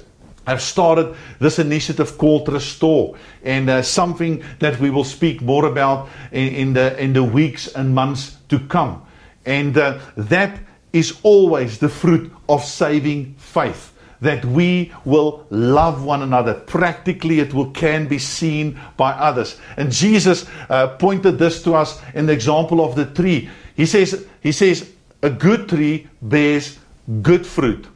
have 0.48 0.62
started 0.62 1.14
this 1.38 1.58
initiative 1.58 2.18
called 2.18 2.48
Restore, 2.48 3.16
and 3.42 3.68
uh, 3.70 3.82
something 3.82 4.42
that 4.58 4.78
we 4.80 4.90
will 4.90 5.04
speak 5.04 5.40
more 5.42 5.66
about 5.66 6.08
in, 6.32 6.48
in, 6.54 6.72
the 6.72 7.00
in 7.02 7.12
the 7.12 7.24
weeks 7.24 7.68
and 7.68 7.94
months 7.94 8.36
to 8.48 8.58
come. 8.58 9.02
And 9.46 9.76
uh, 9.76 9.98
that 10.16 10.58
is 10.92 11.18
always 11.22 11.78
the 11.78 11.88
fruit 11.88 12.32
of 12.48 12.64
saving 12.64 13.34
faith. 13.38 13.92
That 14.20 14.44
we 14.44 14.92
will 15.04 15.46
love 15.50 16.02
one 16.02 16.22
another. 16.22 16.54
Practically, 16.54 17.38
it 17.38 17.54
will 17.54 17.70
can 17.70 18.08
be 18.08 18.18
seen 18.18 18.80
by 18.96 19.12
others. 19.12 19.60
And 19.76 19.92
Jesus 19.92 20.44
uh, 20.68 20.88
pointed 20.96 21.38
this 21.38 21.62
to 21.62 21.74
us 21.74 22.02
in 22.14 22.26
the 22.26 22.32
example 22.32 22.84
of 22.84 22.96
the 22.96 23.06
tree. 23.06 23.48
He 23.76 23.86
says, 23.86 24.26
He 24.42 24.50
says, 24.50 24.90
a 25.22 25.30
good 25.30 25.68
tree 25.68 26.08
bears 26.20 26.78
good 27.22 27.46
fruit 27.46 27.86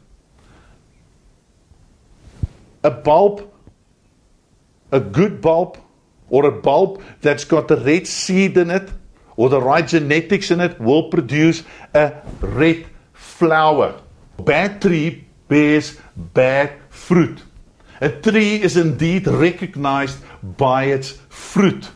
a 2.83 2.91
bulb, 2.91 3.49
a 4.91 4.99
good 4.99 5.41
bulb, 5.41 5.77
or 6.29 6.45
a 6.45 6.51
bulb 6.51 7.01
that's 7.21 7.45
got 7.45 7.67
the 7.67 7.77
red 7.77 8.07
seed 8.07 8.57
in 8.57 8.71
it 8.71 8.89
or 9.35 9.49
the 9.49 9.61
right 9.61 9.87
genetics 9.87 10.51
in 10.51 10.59
it 10.59 10.79
will 10.79 11.09
produce 11.09 11.63
a 11.93 12.13
red 12.41 12.85
flower. 13.13 13.99
Bad 14.39 14.81
tree 14.81 15.25
bears 15.47 15.97
bad 16.15 16.73
fruit. 16.89 17.41
A 18.01 18.09
tree 18.09 18.61
is 18.61 18.77
indeed 18.77 19.27
recognized 19.27 20.19
by 20.43 20.85
its 20.85 21.11
fruit. 21.29 21.89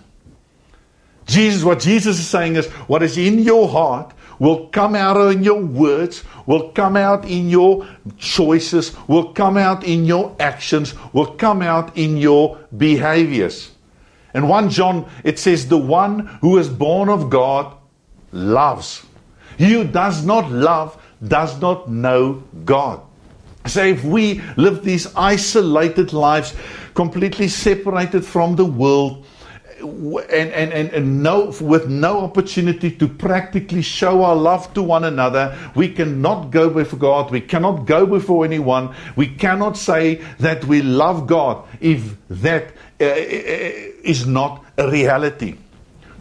Jesus, 1.25 1.63
what 1.63 1.79
Jesus 1.79 2.19
is 2.19 2.27
saying 2.27 2.55
is, 2.55 2.67
what 2.87 3.03
is 3.03 3.17
in 3.17 3.39
your 3.39 3.67
heart 3.67 4.13
will 4.39 4.67
come 4.67 4.95
out 4.95 5.17
in 5.31 5.43
your 5.43 5.61
words, 5.61 6.23
will 6.45 6.69
come 6.71 6.95
out 6.95 7.25
in 7.25 7.49
your 7.49 7.87
choices, 8.17 8.95
will 9.07 9.33
come 9.33 9.57
out 9.57 9.83
in 9.83 10.05
your 10.05 10.35
actions, 10.39 10.93
will 11.13 11.35
come 11.35 11.61
out 11.61 11.95
in 11.97 12.17
your 12.17 12.57
behaviors. 12.75 13.71
In 14.33 14.47
1 14.47 14.69
John, 14.69 15.09
it 15.23 15.39
says, 15.39 15.67
The 15.67 15.77
one 15.77 16.27
who 16.41 16.57
is 16.57 16.69
born 16.69 17.09
of 17.09 17.29
God 17.29 17.75
loves. 18.31 19.03
He 19.57 19.73
who 19.73 19.83
does 19.83 20.25
not 20.25 20.51
love 20.51 21.01
does 21.25 21.59
not 21.59 21.89
know 21.89 22.43
God. 22.63 23.01
So 23.65 23.83
if 23.83 24.03
we 24.03 24.41
live 24.55 24.83
these 24.83 25.13
isolated 25.15 26.13
lives, 26.13 26.55
completely 26.93 27.47
separated 27.47 28.25
from 28.25 28.55
the 28.55 28.65
world, 28.65 29.25
and, 29.79 30.51
and, 30.51 30.73
and, 30.73 30.89
and 30.89 31.23
no, 31.23 31.53
with 31.61 31.87
no 31.87 32.21
opportunity 32.21 32.91
to 32.91 33.07
practically 33.07 33.81
show 33.81 34.23
our 34.23 34.35
love 34.35 34.73
to 34.73 34.81
one 34.81 35.03
another. 35.03 35.57
We 35.75 35.89
cannot 35.89 36.51
go 36.51 36.69
before 36.69 36.99
God. 36.99 37.31
We 37.31 37.41
cannot 37.41 37.85
go 37.85 38.05
before 38.05 38.45
anyone. 38.45 38.95
We 39.15 39.27
cannot 39.27 39.77
say 39.77 40.15
that 40.39 40.65
we 40.65 40.81
love 40.81 41.27
God 41.27 41.67
if 41.79 42.15
that 42.29 42.73
uh, 42.99 43.05
is 43.05 44.25
not 44.25 44.63
a 44.77 44.89
reality. 44.89 45.55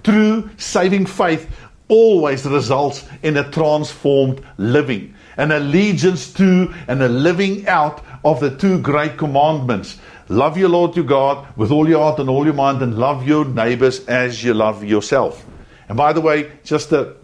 True 0.05 0.51
saving 0.57 1.07
faith 1.07 1.49
always 1.89 2.45
results 2.45 3.05
in 3.23 3.37
a 3.37 3.51
transformed 3.51 4.43
living, 4.59 5.15
an 5.37 5.53
allegiance 5.53 6.33
to 6.35 6.75
and 6.89 7.03
a 7.03 7.09
living 7.09 7.67
out 7.69 8.05
of 8.25 8.41
the 8.41 8.57
two 8.57 8.81
great 8.81 9.17
commandments 9.17 9.99
Love 10.29 10.59
your 10.59 10.69
Lord 10.69 10.97
your 10.97 11.05
God 11.05 11.47
with 11.57 11.71
all 11.71 11.89
your 11.89 12.01
heart 12.01 12.19
and 12.19 12.29
all 12.29 12.45
your 12.45 12.55
mind, 12.55 12.83
and 12.83 12.99
love 12.99 13.27
your 13.27 13.45
neighbors 13.45 14.05
as 14.07 14.43
you 14.43 14.55
love 14.55 14.83
yourself. 14.83 15.47
And 15.89 15.97
by 15.97 16.13
the 16.13 16.21
way, 16.21 16.51
just 16.65 16.91
a 16.93 17.15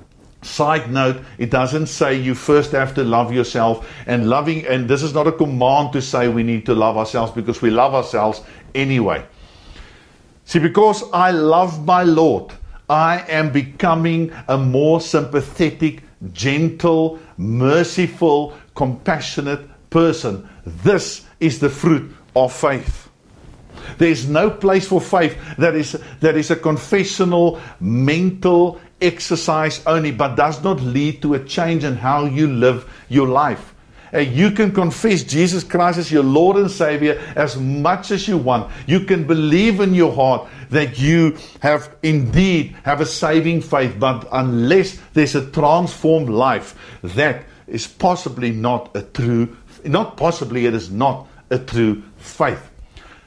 side 0.43 0.91
note, 0.91 1.21
it 1.39 1.51
doesn't 1.51 1.87
say 1.87 2.15
you 2.15 2.35
first 2.35 2.73
have 2.73 2.95
to 2.95 3.05
love 3.05 3.33
yourself 3.33 3.89
and 4.07 4.29
loving, 4.29 4.67
and 4.67 4.89
this 4.89 5.03
is 5.03 5.15
not 5.15 5.27
a 5.27 5.33
command 5.33 5.93
to 5.95 6.03
say 6.03 6.29
we 6.29 6.43
need 6.43 6.67
to 6.67 6.75
love 6.75 6.97
ourselves 6.97 7.33
because 7.33 7.61
we 7.61 7.71
love 7.71 7.95
ourselves 7.95 8.41
anyway. 8.75 9.25
See, 10.45 10.59
because 10.59 11.05
I 11.13 11.31
love 11.31 11.85
my 11.85 12.03
Lord, 12.03 12.53
I 12.89 13.25
am 13.29 13.53
becoming 13.53 14.33
a 14.49 14.59
more 14.59 15.01
sympathetic, 15.01 16.03
gentle, 16.33 17.19
merciful, 17.37 18.57
compassionate 18.75 19.61
person. 19.91 20.49
This 20.65 21.25
is 21.41 21.59
the 21.59 21.71
fruit 21.71 22.15
of 22.35 22.53
faith. 22.53 23.09
There's 23.99 24.29
no 24.29 24.51
place 24.51 24.87
for 24.87 25.01
faith 25.01 25.37
that 25.59 25.75
is, 25.75 25.99
that 26.21 26.37
is 26.37 26.51
a 26.51 26.57
confessional, 26.57 27.61
mental 27.81 28.81
exercise 29.01 29.85
only, 29.87 30.13
but 30.13 30.37
does 30.37 30.63
not 30.63 30.81
lead 30.81 31.23
to 31.23 31.35
a 31.35 31.45
change 31.45 31.85
in 31.85 31.97
how 31.97 32.25
you 32.25 32.47
live 32.47 32.89
your 33.09 33.29
life. 33.29 33.75
Uh, 34.15 34.19
you 34.19 34.51
can 34.51 34.73
confess 34.73 35.23
Jesus 35.23 35.65
Christ 35.65 35.99
as 35.99 36.13
your 36.13 36.23
Lord 36.23 36.57
and 36.59 36.71
Savior 36.71 37.21
as 37.35 37.57
much 37.57 38.11
as 38.11 38.29
you 38.29 38.37
want. 38.37 38.71
You 38.87 39.01
can 39.01 39.27
believe 39.27 39.81
in 39.81 39.95
your 39.95 40.13
heart 40.13 40.49
that 40.69 40.99
you 40.99 41.39
have 41.61 41.97
indeed 42.03 42.77
have 42.85 43.01
a 43.01 43.07
saving 43.07 43.63
faith, 43.63 43.97
but 43.99 44.29
unless 44.31 45.01
there's 45.15 45.35
a 45.35 45.51
transformed 45.51 46.29
life, 46.29 46.75
that 47.03 47.45
is 47.67 47.87
possibly 47.87 48.51
not 48.51 48.95
a 48.95 49.03
true, 49.03 49.57
not 49.85 50.19
possibly, 50.19 50.67
it 50.67 50.75
is 50.75 50.91
not 50.91 51.27
a 51.49 51.59
true 51.59 52.03
faith. 52.23 52.71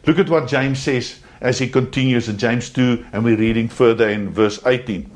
Look 0.06 0.20
at 0.20 0.30
what 0.30 0.48
James 0.48 0.80
says 0.80 1.20
as 1.42 1.60
he 1.60 1.68
continues 1.68 2.30
in 2.30 2.38
James 2.38 2.70
2, 2.70 3.06
and 3.14 3.24
we're 3.24 3.38
reading 3.38 3.68
further 3.68 4.10
in 4.10 4.30
verse 4.32 4.60
18. 4.66 5.10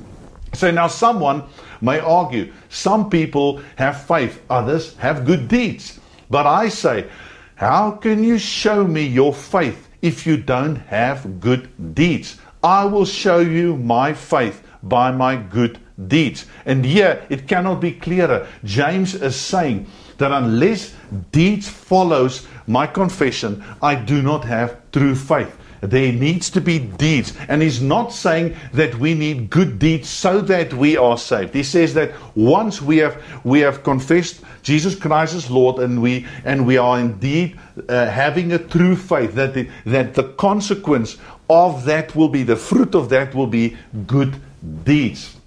So 0.54 0.72
now 0.72 0.88
someone 0.88 1.44
may 1.82 2.00
argue, 2.00 2.52
some 2.70 3.10
people 3.10 3.62
have 3.78 4.06
faith, 4.06 4.42
others 4.50 4.96
have 4.98 5.26
good 5.26 5.48
deeds. 5.48 6.00
But 6.30 6.46
I 6.46 6.70
say, 6.70 7.08
how 7.56 7.92
can 7.92 8.24
you 8.24 8.38
show 8.38 8.86
me 8.86 9.06
your 9.06 9.34
faith 9.34 9.90
if 10.02 10.26
you 10.26 10.38
don't 10.38 10.76
have 10.76 11.40
good 11.40 11.94
deeds? 11.94 12.40
I 12.64 12.86
will 12.86 13.06
show 13.06 13.40
you 13.40 13.78
my 13.78 14.14
faith 14.14 14.64
by 14.84 15.12
my 15.12 15.36
good 15.36 15.80
deeds. 16.08 16.46
And 16.66 16.86
here 16.86 17.26
it 17.30 17.48
cannot 17.48 17.82
be 17.82 17.92
clearer. 17.92 18.48
James 18.64 19.16
is 19.16 19.36
saying 19.36 19.88
that 20.18 20.32
unless 20.32 20.96
deeds 21.32 21.68
follows 21.68 22.48
my 22.70 22.86
confession, 22.86 23.64
I 23.82 23.96
do 23.96 24.22
not 24.22 24.46
have 24.46 24.78
true 24.92 25.16
faith. 25.16 25.58
There 25.82 26.12
needs 26.12 26.50
to 26.52 26.62
be 26.62 26.80
deeds. 26.80 27.34
And 27.48 27.62
he's 27.62 27.82
not 27.82 28.14
saying 28.14 28.56
that 28.74 28.96
we 28.96 29.14
need 29.14 29.50
good 29.50 29.80
deeds 29.80 30.10
so 30.10 30.42
that 30.42 30.74
we 30.74 30.98
are 30.98 31.18
saved. 31.18 31.54
He 31.54 31.64
says 31.64 31.94
that 31.94 32.12
once 32.36 32.82
we 32.82 32.98
have 32.98 33.22
we 33.44 33.62
have 33.62 33.84
confessed 33.84 34.42
Jesus 34.62 34.96
Christ 34.96 35.36
as 35.36 35.50
Lord 35.50 35.80
and 35.80 36.02
we 36.02 36.28
and 36.44 36.68
we 36.68 36.78
are 36.78 37.00
indeed 37.00 37.58
uh, 37.88 38.08
having 38.08 38.52
a 38.52 38.60
true 38.60 38.96
faith 38.96 39.34
that 39.36 39.54
the, 39.54 39.70
that 39.86 40.14
the 40.14 40.24
consequence 40.34 41.18
of 41.50 41.86
that 41.86 42.16
will 42.16 42.30
be 42.30 42.44
the 42.44 42.58
fruit 42.58 42.94
of 42.94 43.10
that 43.10 43.34
will 43.34 43.48
be 43.48 43.78
good 44.06 44.36
deeds. 44.84 45.38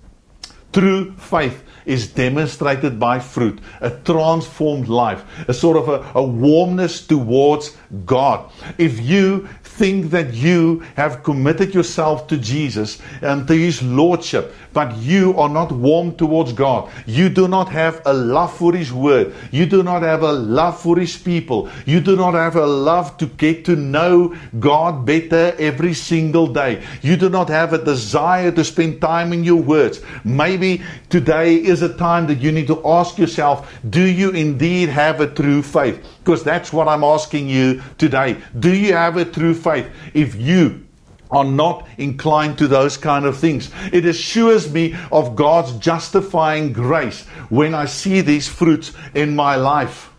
True 0.73 1.13
faith 1.13 1.63
is 1.85 2.09
demonstrated 2.09 2.99
by 2.99 3.19
fruit, 3.19 3.61
a 3.81 3.91
transformed 3.91 4.89
life, 4.89 5.25
a 5.49 5.55
sort 5.55 5.77
of 5.77 5.89
a, 5.89 6.19
a 6.19 6.23
warmness 6.23 7.07
towards 7.07 7.77
God. 8.05 8.51
If 8.79 9.01
you 9.01 9.49
think 9.79 10.11
that 10.11 10.35
you 10.35 10.83
have 10.97 11.23
committed 11.23 11.75
yourself 11.75 12.27
to 12.29 12.37
Jesus 12.37 13.01
and 13.23 13.47
to 13.49 13.55
His 13.55 13.83
Lordship, 13.83 14.55
but 14.73 14.97
you 14.97 15.35
are 15.39 15.49
not 15.49 15.73
warm 15.73 16.15
towards 16.17 16.53
God. 16.53 16.91
You 17.07 17.29
do 17.29 17.49
not 17.49 17.69
have 17.71 18.03
a 18.05 18.13
love 18.13 18.55
for 18.57 18.75
His 18.75 18.93
Word. 18.93 19.35
You 19.51 19.67
do 19.67 19.83
not 19.83 20.03
have 20.03 20.23
a 20.23 20.33
love 20.33 20.81
for 20.81 20.99
His 20.99 21.17
people. 21.17 21.71
You 21.87 22.01
do 22.01 22.17
not 22.17 22.35
have 22.35 22.57
a 22.57 22.67
love 22.67 23.17
to 23.19 23.27
get 23.27 23.65
to 23.65 23.77
know 23.77 24.35
God 24.61 25.07
better 25.07 25.55
every 25.59 25.95
single 25.95 26.47
day. 26.47 26.85
You 27.01 27.17
do 27.17 27.29
not 27.29 27.49
have 27.49 27.73
a 27.73 27.83
desire 27.83 28.53
to 28.53 28.65
spend 28.65 29.01
time 29.01 29.33
in 29.33 29.43
your 29.43 29.63
words. 29.63 30.01
Maybe 30.25 30.83
today 31.09 31.57
is 31.57 31.83
a 31.83 31.95
time 31.97 32.27
that 32.27 32.41
you 32.41 32.53
need 32.53 32.67
to 32.67 32.87
ask 32.87 33.19
yourself, 33.19 33.73
do 33.89 34.03
you 34.03 34.31
indeed 34.31 34.89
have 34.89 35.21
a 35.21 35.27
true 35.27 35.63
faith? 35.63 36.05
Because 36.23 36.45
that's 36.45 36.73
what 36.73 36.89
I'm 36.89 37.03
asking 37.03 37.49
you 37.49 37.83
today. 37.99 38.37
Do 38.59 38.73
you 38.75 38.93
have 38.93 39.17
a 39.17 39.25
true 39.25 39.55
faith? 39.55 39.89
If 40.15 40.37
you 40.37 40.87
are 41.33 41.45
not 41.45 41.89
inclined 41.97 42.59
to 42.59 42.69
those 42.69 42.99
kind 42.99 43.25
of 43.25 43.37
things. 43.39 43.71
It 43.91 44.05
assures 44.05 44.71
me 44.71 44.95
of 45.11 45.35
God's 45.35 45.73
justifying 45.79 46.75
grace 46.75 47.23
when 47.49 47.75
I 47.75 47.87
see 47.87 48.21
these 48.21 48.49
fruits 48.49 48.93
in 49.15 49.35
my 49.35 49.57
life. 49.57 50.11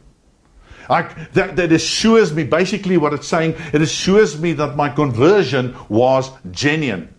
I, 0.89 1.03
that, 1.33 1.55
that 1.55 1.71
assures 1.71 2.33
me, 2.33 2.43
basically, 2.43 2.97
what 2.97 3.13
it's 3.13 3.27
saying, 3.27 3.55
it 3.71 3.81
assures 3.81 4.39
me 4.39 4.53
that 4.53 4.75
my 4.75 4.89
conversion 4.89 5.75
was 5.87 6.31
genuine. 6.51 7.12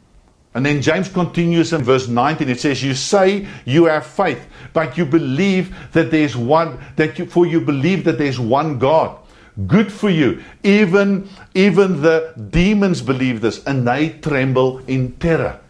And 0.55 0.65
then 0.65 0.81
James 0.81 1.09
continues 1.09 1.73
in 1.73 1.83
verse 1.83 2.07
19. 2.07 2.49
It 2.49 2.61
says, 2.61 2.83
You 2.83 2.95
say 2.95 3.47
you 3.65 3.87
have 3.87 4.07
faith, 4.07 4.47
but 4.73 4.97
you 4.97 5.05
believe 5.05 5.75
that 5.93 6.13
there's 6.13 6.37
one, 6.37 6.79
that 6.97 7.19
you, 7.19 7.27
for 7.27 7.45
you 7.45 7.61
believe 7.61 8.05
that 8.05 8.19
there's 8.19 8.39
one 8.39 8.79
God. 8.79 9.19
Good 9.67 9.93
for 9.93 10.11
you. 10.11 10.43
Even, 10.63 11.29
even 11.55 12.03
the 12.03 12.35
demons 12.51 13.03
believe 13.03 13.41
this 13.41 13.65
and 13.65 13.87
they 13.87 14.11
tremble 14.11 14.79
in 14.87 15.13
terror. 15.17 15.61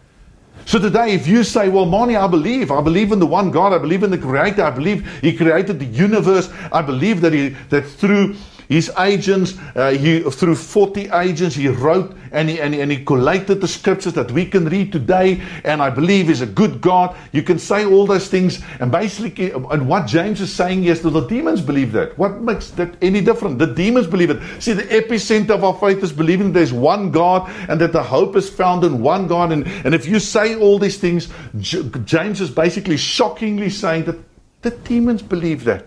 So 0.65 0.79
today, 0.79 1.13
if 1.13 1.27
you 1.27 1.43
say, 1.43 1.69
Well, 1.69 1.85
Mani, 1.85 2.15
I 2.15 2.27
believe, 2.27 2.71
I 2.71 2.81
believe 2.81 3.11
in 3.11 3.19
the 3.19 3.27
one 3.27 3.51
God, 3.51 3.73
I 3.73 3.77
believe 3.79 4.03
in 4.03 4.11
the 4.11 4.17
Creator, 4.17 4.63
I 4.63 4.71
believe 4.71 5.07
He 5.21 5.35
created 5.35 5.79
the 5.79 5.85
universe, 5.85 6.49
I 6.71 6.81
believe 6.81 7.21
that 7.21 7.33
He 7.33 7.49
that 7.69 7.83
through 7.83 8.35
his 8.67 8.91
agents, 8.97 9.55
uh, 9.75 9.91
he, 9.91 10.21
through 10.21 10.55
40 10.55 11.09
agents, 11.09 11.55
he 11.55 11.67
wrote 11.67 12.15
and 12.31 12.49
he, 12.49 12.59
and, 12.59 12.73
he, 12.73 12.81
and 12.81 12.91
he 12.91 13.03
collated 13.03 13.61
the 13.61 13.67
scriptures 13.67 14.13
that 14.13 14.31
we 14.31 14.45
can 14.45 14.65
read 14.65 14.91
today. 14.91 15.41
And 15.63 15.81
I 15.81 15.89
believe 15.89 16.29
is 16.29 16.41
a 16.41 16.45
good 16.45 16.81
God. 16.81 17.15
You 17.31 17.43
can 17.43 17.59
say 17.59 17.85
all 17.85 18.05
those 18.05 18.27
things. 18.27 18.61
And 18.79 18.91
basically, 18.91 19.51
and 19.51 19.87
what 19.87 20.07
James 20.07 20.41
is 20.41 20.51
saying 20.51 20.83
is 20.85 21.01
that 21.01 21.11
the 21.11 21.27
demons 21.27 21.61
believe 21.61 21.91
that. 21.93 22.17
What 22.17 22.41
makes 22.41 22.71
that 22.71 22.95
any 23.01 23.21
different? 23.21 23.59
The 23.59 23.67
demons 23.67 24.07
believe 24.07 24.31
it. 24.31 24.41
See, 24.61 24.73
the 24.73 24.83
epicenter 24.83 25.51
of 25.51 25.63
our 25.63 25.75
faith 25.75 26.03
is 26.03 26.11
believing 26.11 26.51
there's 26.51 26.73
one 26.73 27.11
God 27.11 27.49
and 27.69 27.79
that 27.79 27.93
the 27.93 28.03
hope 28.03 28.35
is 28.35 28.49
found 28.49 28.83
in 28.83 29.01
one 29.01 29.27
God. 29.27 29.51
And, 29.51 29.67
and 29.85 29.95
if 29.95 30.05
you 30.05 30.19
say 30.19 30.55
all 30.55 30.79
these 30.79 30.97
things, 30.97 31.29
J- 31.59 31.83
James 32.03 32.41
is 32.41 32.49
basically 32.49 32.97
shockingly 32.97 33.69
saying 33.69 34.05
that 34.05 34.17
the 34.61 34.71
demons 34.71 35.21
believe 35.21 35.63
that. 35.65 35.85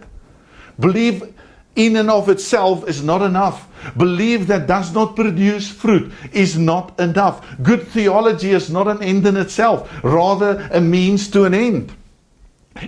Believe 0.78 1.34
in 1.78 1.96
and 1.96 2.10
of 2.10 2.28
itself 2.28 2.86
is 2.88 3.02
not 3.02 3.22
enough. 3.22 3.68
Belief 3.96 4.48
that 4.48 4.66
does 4.66 4.92
not 4.92 5.14
produce 5.14 5.70
fruit 5.70 6.12
is 6.32 6.58
not 6.58 6.98
enough. 6.98 7.46
Good 7.62 7.86
theology 7.86 8.50
is 8.50 8.68
not 8.68 8.88
an 8.88 9.02
end 9.02 9.26
in 9.26 9.36
itself, 9.36 9.88
rather, 10.02 10.68
a 10.72 10.80
means 10.80 11.30
to 11.30 11.44
an 11.44 11.54
end. 11.54 11.92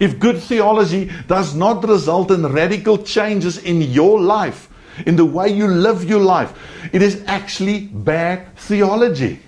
If 0.00 0.18
good 0.18 0.38
theology 0.38 1.10
does 1.28 1.54
not 1.54 1.88
result 1.88 2.32
in 2.32 2.44
radical 2.44 2.98
changes 2.98 3.58
in 3.58 3.80
your 3.80 4.20
life, 4.20 4.68
in 5.06 5.14
the 5.14 5.24
way 5.24 5.48
you 5.48 5.68
live 5.68 6.04
your 6.04 6.20
life, 6.20 6.52
it 6.92 7.00
is 7.00 7.22
actually 7.26 7.86
bad 7.86 8.56
theology. 8.56 9.40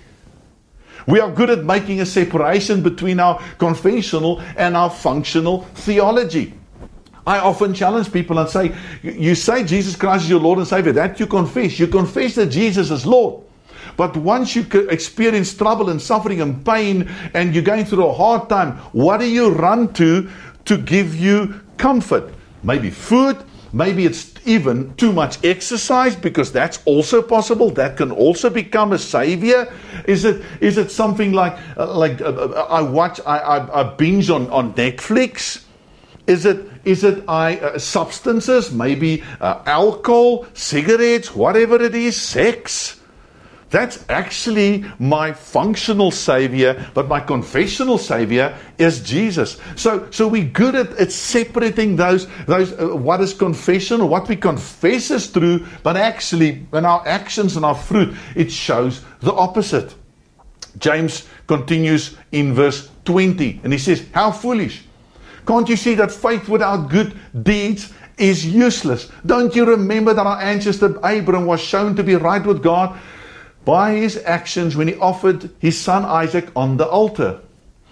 We 1.05 1.19
are 1.19 1.29
good 1.29 1.49
at 1.49 1.65
making 1.65 1.99
a 1.99 2.05
separation 2.05 2.81
between 2.81 3.19
our 3.19 3.41
conventional 3.57 4.39
and 4.55 4.77
our 4.77 4.89
functional 4.89 5.63
theology. 5.75 6.53
I 7.25 7.39
often 7.39 7.73
challenge 7.73 8.11
people 8.11 8.37
and 8.39 8.49
say, 8.49 8.75
You 9.01 9.35
say 9.35 9.63
Jesus 9.63 9.95
Christ 9.95 10.25
is 10.25 10.29
your 10.29 10.41
Lord 10.41 10.59
and 10.59 10.67
Savior. 10.67 10.91
That 10.91 11.19
you 11.19 11.27
confess. 11.27 11.79
You 11.79 11.87
confess 11.87 12.35
that 12.35 12.47
Jesus 12.47 12.91
is 12.91 13.05
Lord. 13.05 13.43
But 13.95 14.17
once 14.17 14.55
you 14.55 14.65
experience 14.89 15.53
trouble 15.53 15.89
and 15.89 16.01
suffering 16.01 16.41
and 16.41 16.65
pain 16.65 17.09
and 17.33 17.53
you're 17.53 17.63
going 17.63 17.85
through 17.85 18.05
a 18.05 18.13
hard 18.13 18.49
time, 18.49 18.77
what 18.91 19.19
do 19.19 19.27
you 19.27 19.51
run 19.51 19.93
to 19.93 20.29
to 20.65 20.77
give 20.77 21.15
you 21.15 21.61
comfort? 21.77 22.33
Maybe 22.63 22.89
food. 22.89 23.37
Maybe 23.71 24.05
it's 24.05 24.31
even 24.45 24.93
too 24.95 25.11
much 25.11 25.43
exercise 25.43 26.15
because 26.15 26.51
that's 26.51 26.79
also 26.85 27.23
possible. 27.23 27.71
That 27.71 27.97
can 27.97 28.11
also 28.11 28.49
become 28.49 28.93
a 28.93 28.99
savior. 28.99 29.71
Is 30.07 30.25
it? 30.25 30.43
Is 30.61 30.77
it 30.77 30.91
something 30.91 31.31
like 31.33 31.57
uh, 31.75 31.91
like 31.95 32.21
uh, 32.21 32.25
uh 32.25 32.67
I 32.69 32.81
watch 32.81 33.19
I, 33.25 33.39
I, 33.39 33.81
I 33.81 33.83
binge 33.95 34.29
on 34.29 34.49
on 34.51 34.73
Netflix? 34.75 35.62
Is 36.25 36.45
it 36.45 36.69
is 36.85 37.03
it 37.03 37.23
I 37.27 37.57
uh, 37.57 37.79
substances, 37.79 38.71
maybe 38.71 39.23
uh, 39.41 39.61
alcohol, 39.65 40.45
cigarettes, 40.53 41.35
whatever 41.35 41.81
it 41.81 41.95
is, 41.95 42.19
sex? 42.19 42.99
That's 43.73 44.05
actually 44.07 44.85
my 44.99 45.33
functional 45.33 46.11
savior, 46.11 46.85
but 46.93 47.07
my 47.07 47.19
confessional 47.19 47.97
savior 47.97 48.55
is 48.77 49.01
Jesus. 49.01 49.57
So, 49.75 50.07
so 50.11 50.27
we're 50.27 50.45
good 50.45 50.75
at, 50.75 50.91
at 50.99 51.11
separating 51.11 51.95
those, 51.95 52.27
those 52.45 52.71
uh, 52.73 52.95
what 52.95 53.19
is 53.21 53.33
confession 53.33 54.07
what 54.07 54.29
we 54.29 54.35
confess 54.35 55.09
is 55.09 55.31
true, 55.31 55.65
but 55.81 55.97
actually, 55.97 56.67
in 56.71 56.85
our 56.85 57.01
actions 57.07 57.55
and 57.55 57.65
our 57.65 57.73
fruit, 57.73 58.15
it 58.35 58.51
shows 58.51 59.01
the 59.21 59.33
opposite. 59.33 59.95
James 60.77 61.27
continues 61.47 62.15
in 62.31 62.53
verse 62.53 62.91
20, 63.05 63.61
and 63.63 63.73
he 63.73 63.79
says, 63.79 64.05
How 64.13 64.29
foolish! 64.29 64.83
Can't 65.45 65.67
you 65.67 65.75
see 65.75 65.95
that 65.95 66.11
faith 66.11 66.47
without 66.47 66.89
good 66.89 67.17
deeds 67.43 67.93
is 68.17 68.45
useless? 68.45 69.11
Don't 69.25 69.55
you 69.55 69.65
remember 69.65 70.13
that 70.13 70.25
our 70.25 70.41
ancestor 70.41 70.99
Abraham 71.05 71.45
was 71.45 71.59
shown 71.59 71.95
to 71.95 72.03
be 72.03 72.15
right 72.15 72.45
with 72.45 72.63
God 72.63 72.97
by 73.65 73.93
his 73.93 74.17
actions 74.23 74.75
when 74.75 74.87
he 74.87 74.95
offered 74.95 75.49
his 75.59 75.79
son 75.79 76.05
Isaac 76.05 76.49
on 76.55 76.77
the 76.77 76.87
altar? 76.87 77.41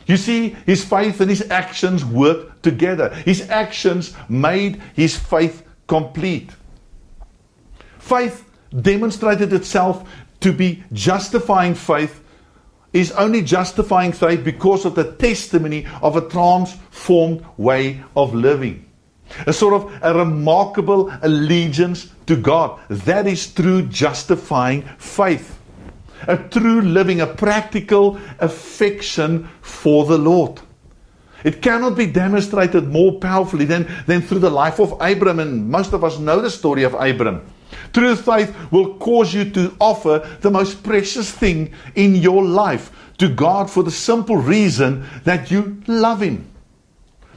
You 0.05 0.17
see, 0.17 0.55
his 0.65 0.83
faith 0.83 1.21
and 1.21 1.29
his 1.29 1.49
actions 1.49 2.03
worked 2.03 2.63
together. 2.63 3.09
His 3.09 3.49
actions 3.49 4.15
made 4.27 4.81
his 4.95 5.17
faith 5.17 5.63
complete. 5.87 6.51
Faith 7.99 8.45
demonstrated 8.81 9.53
itself 9.53 10.09
to 10.39 10.51
be 10.51 10.83
justifying 10.91 11.75
faith 11.75 12.20
is 12.93 13.11
only 13.13 13.41
justifying 13.41 14.11
faith 14.11 14.43
because 14.43 14.85
of 14.85 14.95
the 14.95 15.11
testimony 15.13 15.85
of 16.01 16.15
a 16.15 16.27
transformed 16.27 17.45
way 17.57 18.03
of 18.15 18.33
living. 18.33 18.85
A 19.47 19.53
sort 19.53 19.73
of 19.73 19.99
a 20.01 20.13
remarkable 20.13 21.11
allegiance 21.21 22.11
to 22.27 22.35
God. 22.35 22.79
That 22.89 23.27
is 23.27 23.53
true 23.53 23.83
justifying 23.83 24.83
faith. 24.97 25.57
A 26.27 26.37
true 26.37 26.81
living, 26.81 27.21
a 27.21 27.27
practical 27.27 28.19
affection 28.39 29.49
for 29.61 30.05
the 30.05 30.17
Lord. 30.17 30.59
It 31.43 31.61
cannot 31.61 31.97
be 31.97 32.05
demonstrated 32.05 32.87
more 32.87 33.19
powerfully 33.19 33.65
than, 33.65 33.87
than 34.05 34.21
through 34.21 34.39
the 34.39 34.49
life 34.49 34.79
of 34.79 34.93
Abram, 35.01 35.39
and 35.39 35.69
most 35.69 35.93
of 35.93 36.03
us 36.03 36.19
know 36.19 36.41
the 36.41 36.51
story 36.51 36.83
of 36.83 36.93
Abram. 36.93 37.41
True 37.93 38.15
faith 38.15 38.55
will 38.71 38.95
cause 38.95 39.33
you 39.33 39.49
to 39.51 39.75
offer 39.79 40.27
the 40.41 40.51
most 40.51 40.83
precious 40.83 41.31
thing 41.31 41.73
in 41.95 42.15
your 42.15 42.43
life 42.43 42.91
to 43.17 43.27
God 43.27 43.69
for 43.69 43.83
the 43.83 43.91
simple 43.91 44.37
reason 44.37 45.05
that 45.23 45.51
you 45.51 45.81
love 45.87 46.21
Him. 46.21 46.47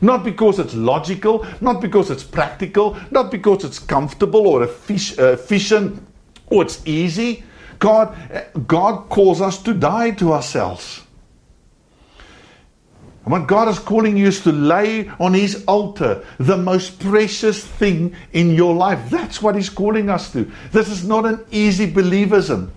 Not 0.00 0.24
because 0.24 0.58
it's 0.58 0.74
logical, 0.74 1.46
not 1.60 1.80
because 1.80 2.10
it's 2.10 2.24
practical, 2.24 2.96
not 3.10 3.30
because 3.30 3.64
it's 3.64 3.78
comfortable 3.78 4.46
or 4.46 4.62
uh, 4.62 4.66
efficient 4.66 6.02
or 6.46 6.62
it's 6.62 6.86
easy. 6.86 7.44
God, 7.78 8.16
uh, 8.30 8.42
God 8.66 9.08
calls 9.08 9.40
us 9.40 9.62
to 9.62 9.74
die 9.74 10.10
to 10.12 10.32
ourselves. 10.32 11.03
And 13.24 13.32
what 13.32 13.46
God 13.46 13.68
is 13.68 13.78
calling 13.78 14.16
you 14.16 14.26
is 14.26 14.42
to 14.42 14.52
lay 14.52 15.08
on 15.18 15.32
His 15.32 15.64
altar 15.64 16.24
the 16.38 16.58
most 16.58 17.00
precious 17.00 17.64
thing 17.64 18.14
in 18.32 18.50
your 18.50 18.74
life. 18.74 19.08
That's 19.10 19.40
what 19.40 19.54
He's 19.54 19.70
calling 19.70 20.10
us 20.10 20.30
to. 20.32 20.50
This 20.72 20.88
is 20.88 21.06
not 21.06 21.24
an 21.24 21.44
easy 21.50 21.90
believism. 21.90 22.70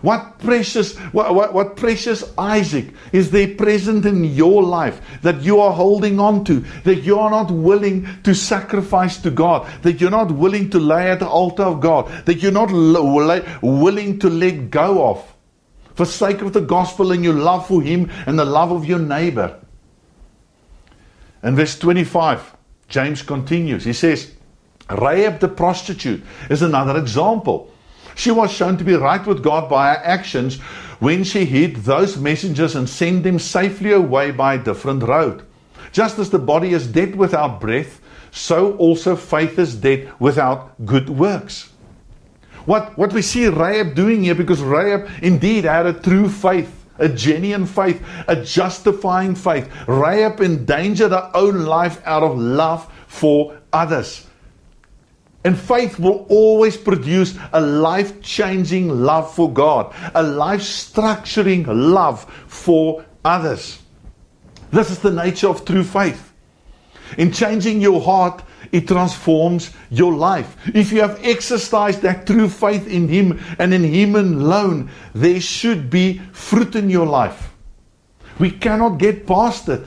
What 0.00 0.38
precious, 0.38 0.96
what, 0.96 1.34
what, 1.34 1.52
what, 1.52 1.76
precious 1.76 2.24
Isaac 2.38 2.86
is 3.12 3.30
there 3.30 3.54
present 3.54 4.06
in 4.06 4.24
your 4.24 4.62
life 4.62 4.98
that 5.20 5.42
you 5.42 5.60
are 5.60 5.72
holding 5.72 6.18
on 6.18 6.42
to, 6.44 6.60
that 6.84 7.02
you 7.02 7.18
are 7.18 7.28
not 7.30 7.50
willing 7.50 8.08
to 8.22 8.34
sacrifice 8.34 9.18
to 9.18 9.30
God, 9.30 9.70
that 9.82 10.00
you're 10.00 10.10
not 10.10 10.32
willing 10.32 10.70
to 10.70 10.78
lay 10.78 11.10
at 11.10 11.18
the 11.18 11.28
altar 11.28 11.64
of 11.64 11.82
God, 11.82 12.10
that 12.24 12.42
you're 12.42 12.50
not 12.50 12.72
willing 12.72 14.18
to 14.20 14.30
let 14.30 14.70
go 14.70 15.10
of 15.10 15.29
for 16.00 16.06
sake 16.06 16.40
of 16.40 16.54
the 16.54 16.62
gospel 16.62 17.12
and 17.12 17.22
your 17.22 17.34
love 17.34 17.66
for 17.66 17.82
Him 17.82 18.10
and 18.26 18.38
the 18.38 18.44
love 18.46 18.72
of 18.72 18.86
your 18.86 18.98
neighbor. 18.98 19.60
In 21.42 21.56
verse 21.56 21.78
25, 21.78 22.56
James 22.88 23.20
continues. 23.20 23.84
He 23.84 23.92
says, 23.92 24.32
Rahab 24.88 25.40
the 25.40 25.48
prostitute 25.48 26.22
is 26.48 26.62
another 26.62 26.96
example. 26.96 27.70
She 28.14 28.30
was 28.30 28.50
shown 28.50 28.78
to 28.78 28.84
be 28.84 28.94
right 28.94 29.26
with 29.26 29.42
God 29.42 29.68
by 29.68 29.92
her 29.92 30.00
actions 30.02 30.56
when 31.00 31.22
she 31.22 31.44
hid 31.44 31.76
those 31.76 32.16
messengers 32.16 32.74
and 32.74 32.88
sent 32.88 33.22
them 33.22 33.38
safely 33.38 33.92
away 33.92 34.30
by 34.30 34.54
a 34.54 34.64
different 34.64 35.02
road. 35.02 35.44
Just 35.92 36.18
as 36.18 36.30
the 36.30 36.38
body 36.38 36.72
is 36.72 36.86
dead 36.86 37.14
without 37.14 37.60
breath, 37.60 38.00
so 38.30 38.74
also 38.78 39.16
faith 39.16 39.58
is 39.58 39.74
dead 39.74 40.10
without 40.18 40.82
good 40.86 41.10
works. 41.10 41.70
What, 42.70 42.96
what 42.96 43.12
we 43.12 43.20
see 43.20 43.48
Rahab 43.48 43.96
doing 43.96 44.22
here, 44.22 44.36
because 44.36 44.62
Rahab 44.62 45.10
indeed 45.22 45.64
had 45.64 45.86
a 45.86 45.92
true 45.92 46.28
faith, 46.28 46.72
a 46.98 47.08
genuine 47.08 47.66
faith, 47.66 48.00
a 48.28 48.36
justifying 48.44 49.34
faith. 49.34 49.68
Rahab 49.88 50.40
endangered 50.40 51.10
her 51.10 51.32
own 51.34 51.64
life 51.64 52.00
out 52.06 52.22
of 52.22 52.38
love 52.38 52.88
for 53.08 53.58
others. 53.72 54.24
And 55.42 55.58
faith 55.58 55.98
will 55.98 56.26
always 56.28 56.76
produce 56.76 57.36
a 57.52 57.60
life 57.60 58.22
changing 58.22 58.88
love 58.88 59.34
for 59.34 59.52
God, 59.52 59.92
a 60.14 60.22
life 60.22 60.60
structuring 60.60 61.66
love 61.66 62.22
for 62.46 63.04
others. 63.24 63.80
This 64.70 64.92
is 64.92 65.00
the 65.00 65.10
nature 65.10 65.48
of 65.48 65.64
true 65.64 65.82
faith. 65.82 66.32
In 67.18 67.32
changing 67.32 67.80
your 67.80 68.00
heart, 68.00 68.44
it 68.72 68.88
transforms 68.88 69.70
your 69.90 70.12
life. 70.14 70.56
If 70.74 70.92
you 70.92 71.00
have 71.00 71.20
exercised 71.24 72.02
that 72.02 72.26
true 72.26 72.48
faith 72.48 72.86
in 72.86 73.08
Him 73.08 73.40
and 73.58 73.74
in 73.74 73.84
Him 73.84 74.14
alone, 74.14 74.90
there 75.14 75.40
should 75.40 75.90
be 75.90 76.18
fruit 76.32 76.76
in 76.76 76.90
your 76.90 77.06
life. 77.06 77.52
We 78.38 78.50
cannot 78.50 78.98
get 78.98 79.26
past 79.26 79.68
it. 79.68 79.84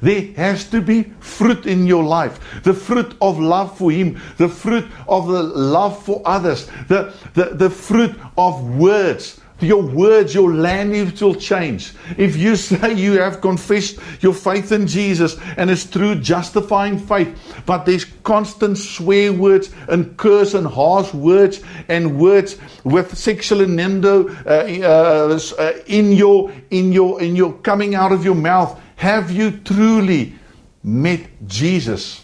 There 0.00 0.32
has 0.36 0.68
to 0.70 0.80
be 0.82 1.04
fruit 1.20 1.64
in 1.64 1.86
your 1.86 2.04
life. 2.04 2.62
The 2.62 2.74
fruit 2.74 3.16
of 3.22 3.38
love 3.38 3.78
for 3.78 3.90
Him, 3.90 4.20
the 4.36 4.48
fruit 4.48 4.86
of 5.08 5.28
the 5.28 5.42
love 5.42 6.02
for 6.02 6.20
others, 6.24 6.66
the, 6.88 7.14
the, 7.34 7.54
the 7.54 7.70
fruit 7.70 8.14
of 8.36 8.76
words 8.76 9.40
your 9.60 9.82
words, 9.82 10.34
your 10.34 10.52
language 10.52 11.20
will 11.22 11.34
change. 11.34 11.92
If 12.16 12.36
you 12.36 12.56
say 12.70 12.94
you 12.94 13.18
have 13.20 13.40
confessed 13.40 13.98
your 14.20 14.34
faith 14.34 14.72
in 14.72 14.86
Jesus 14.86 15.36
and 15.56 15.70
it's 15.70 15.84
through 15.84 16.16
justifying 16.16 16.98
faith, 16.98 17.62
but 17.66 17.86
there's 17.86 18.04
constant 18.22 18.78
swear 18.78 19.32
words 19.32 19.70
and 19.88 20.16
curse 20.16 20.54
and 20.54 20.66
harsh 20.66 21.12
words 21.14 21.62
and 21.88 22.18
words 22.18 22.58
with 22.84 23.16
sexual 23.16 23.60
innuendo 23.60 24.28
uh, 24.46 24.64
uh, 24.82 25.38
uh, 25.58 25.72
in 25.86 26.12
your 26.12 26.52
in 26.70 26.92
your 26.92 27.22
in 27.22 27.36
your 27.36 27.52
coming 27.52 27.94
out 27.94 28.12
of 28.12 28.24
your 28.24 28.34
mouth, 28.34 28.80
have 28.96 29.30
you 29.30 29.50
truly 29.50 30.34
met 30.82 31.20
Jesus? 31.46 32.23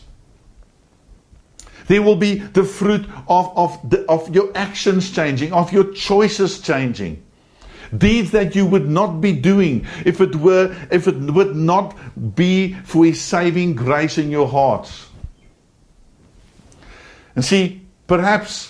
There 1.91 2.03
will 2.03 2.15
be 2.15 2.37
the 2.37 2.63
fruit 2.63 3.05
of, 3.27 3.53
of, 3.57 3.91
the, 3.91 4.09
of 4.09 4.33
your 4.33 4.57
actions 4.57 5.11
changing, 5.11 5.53
of 5.53 5.73
your 5.73 5.93
choices 5.93 6.61
changing. 6.61 7.21
Deeds 7.99 8.31
that 8.31 8.55
you 8.55 8.65
would 8.65 8.89
not 8.89 9.21
be 9.21 9.33
doing 9.33 9.85
if 10.07 10.21
it 10.21 10.37
were 10.37 10.73
if 10.93 11.09
it 11.09 11.17
would 11.17 11.57
not 11.57 11.97
be 12.37 12.75
for 12.85 13.05
his 13.05 13.21
saving 13.21 13.75
grace 13.75 14.19
in 14.19 14.31
your 14.31 14.47
hearts. 14.47 15.09
And 17.35 17.45
see, 17.45 17.85
perhaps 18.07 18.70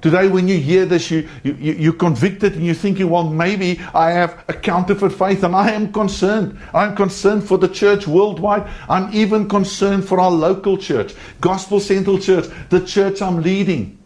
Today, 0.00 0.28
when 0.28 0.46
you 0.46 0.58
hear 0.58 0.86
this, 0.86 1.10
you, 1.10 1.28
you, 1.42 1.54
you're 1.54 1.92
convicted 1.92 2.54
and 2.54 2.64
you're 2.64 2.74
thinking, 2.74 3.10
well, 3.10 3.24
maybe 3.24 3.80
I 3.92 4.12
have 4.12 4.44
a 4.48 4.52
counterfeit 4.52 5.12
faith, 5.12 5.42
and 5.42 5.56
I 5.56 5.72
am 5.72 5.92
concerned. 5.92 6.56
I'm 6.72 6.94
concerned 6.94 7.42
for 7.42 7.58
the 7.58 7.66
church 7.66 8.06
worldwide. 8.06 8.68
I'm 8.88 9.12
even 9.12 9.48
concerned 9.48 10.06
for 10.06 10.20
our 10.20 10.30
local 10.30 10.78
church, 10.78 11.14
Gospel 11.40 11.80
Central 11.80 12.18
Church, 12.18 12.46
the 12.68 12.84
church 12.84 13.20
I'm 13.20 13.42
leading. 13.42 13.98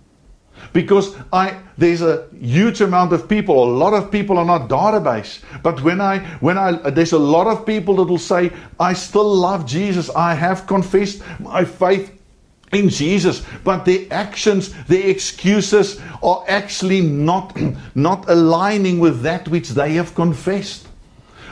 Because 0.73 1.15
I 1.31 1.59
there's 1.77 2.01
a 2.01 2.29
huge 2.41 2.81
amount 2.81 3.13
of 3.13 3.29
people, 3.29 3.63
a 3.63 3.77
lot 3.77 3.93
of 3.93 4.11
people 4.11 4.39
on 4.39 4.49
our 4.49 4.67
database. 4.67 5.41
But 5.63 5.83
when 5.83 6.01
I 6.01 6.21
when 6.41 6.57
I 6.57 6.73
there's 6.91 7.13
a 7.13 7.19
lot 7.19 7.47
of 7.47 7.67
people 7.67 7.97
that 7.97 8.05
will 8.05 8.17
say, 8.17 8.53
I 8.81 8.95
still 8.95 9.35
love 9.35 9.67
Jesus, 9.67 10.09
I 10.11 10.35
have 10.35 10.67
confessed 10.67 11.23
my 11.41 11.67
faith 11.67 12.17
in 12.73 12.89
Jesus, 12.89 13.45
but 13.65 13.85
their 13.85 14.07
actions, 14.11 14.73
their 14.85 15.07
excuses 15.09 16.01
are 16.23 16.45
actually 16.49 17.03
not, 17.03 17.57
not 17.95 18.29
aligning 18.29 18.99
with 18.99 19.23
that 19.23 19.49
which 19.49 19.71
they 19.71 19.95
have 19.95 20.15
confessed. 20.15 20.89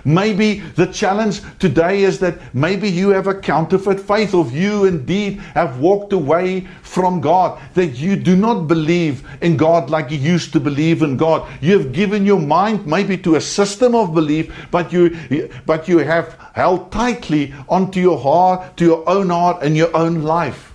Maybe 0.04 0.60
the 0.60 0.86
challenge 0.86 1.42
today 1.58 2.04
is 2.04 2.20
that 2.20 2.54
maybe 2.54 2.88
you 2.88 3.10
have 3.10 3.26
a 3.26 3.34
counterfeit 3.34 4.00
faith, 4.00 4.32
or 4.32 4.46
you 4.46 4.86
indeed 4.86 5.38
have 5.54 5.78
walked 5.78 6.12
away 6.12 6.66
from 6.82 7.20
God, 7.20 7.60
that 7.74 7.88
you 7.88 8.16
do 8.16 8.34
not 8.34 8.66
believe 8.66 9.28
in 9.42 9.58
God 9.58 9.90
like 9.90 10.10
you 10.10 10.16
used 10.16 10.52
to 10.54 10.60
believe 10.60 11.02
in 11.02 11.18
God. 11.18 11.46
You 11.60 11.78
have 11.78 11.92
given 11.92 12.24
your 12.24 12.40
mind 12.40 12.86
maybe 12.86 13.18
to 13.18 13.36
a 13.36 13.40
system 13.40 13.94
of 13.94 14.14
belief, 14.14 14.50
but 14.70 14.92
you 14.92 15.18
but 15.66 15.86
you 15.86 15.98
have 15.98 16.38
held 16.54 16.90
tightly 16.90 17.52
onto 17.68 18.00
your 18.00 18.18
heart, 18.18 18.78
to 18.78 18.84
your 18.84 19.08
own 19.08 19.28
heart 19.28 19.62
and 19.62 19.76
your 19.76 19.94
own 19.94 20.22
life. 20.22 20.69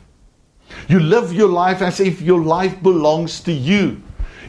You 0.88 1.00
live 1.00 1.34
your 1.34 1.50
life 1.50 1.82
as 1.82 2.00
if 2.00 2.22
your 2.22 2.42
life 2.42 2.82
belongs 2.82 3.42
to 3.42 3.52
you. 3.52 4.02